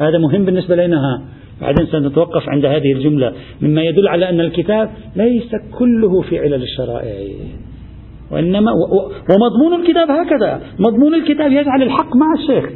[0.00, 1.24] هذا مهم بالنسبة لنا.
[1.60, 3.32] بعدين سنتوقف عند هذه الجملة.
[3.60, 7.14] مما يدل على أن الكتاب ليس كله في علل الشرائع.
[8.30, 8.72] وإنما
[9.30, 10.60] ومضمون الكتاب هكذا.
[10.78, 12.70] مضمون الكتاب يجعل الحق مع الشيخ.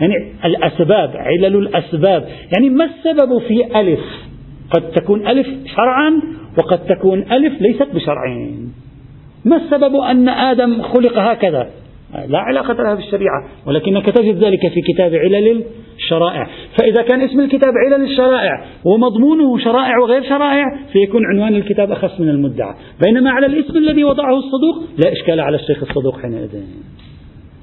[0.00, 0.14] يعني
[0.44, 2.24] الأسباب علل الأسباب.
[2.52, 4.21] يعني ما السبب في ألف؟
[4.74, 5.46] قد تكون ألف
[5.76, 6.22] شرعا
[6.58, 8.72] وقد تكون ألف ليست بشرعين.
[9.44, 11.70] ما السبب أن آدم خلق هكذا؟
[12.28, 15.64] لا علاقة لها بالشريعة ولكنك تجد ذلك في كتاب علل
[15.96, 16.46] الشرائع.
[16.78, 22.28] فإذا كان اسم الكتاب علل الشرائع ومضمونه شرائع وغير شرائع فيكون عنوان الكتاب أخص من
[22.28, 22.74] المدعى.
[23.06, 26.62] بينما على الاسم الذي وضعه الصدوق لا إشكال على الشيخ الصدوق حينئذ.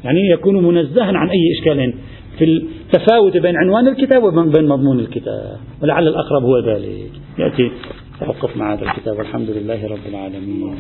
[0.03, 1.93] يعني يكون منزها عن أي إشكال.
[2.39, 5.57] في التفاوت بين عنوان الكتاب وبين مضمون الكتاب.
[5.81, 7.11] ولعل الأقرب هو ذلك.
[7.39, 7.71] يأتي.
[8.19, 9.17] توقف مع هذا الكتاب.
[9.17, 10.75] والحمد لله رب العالمين.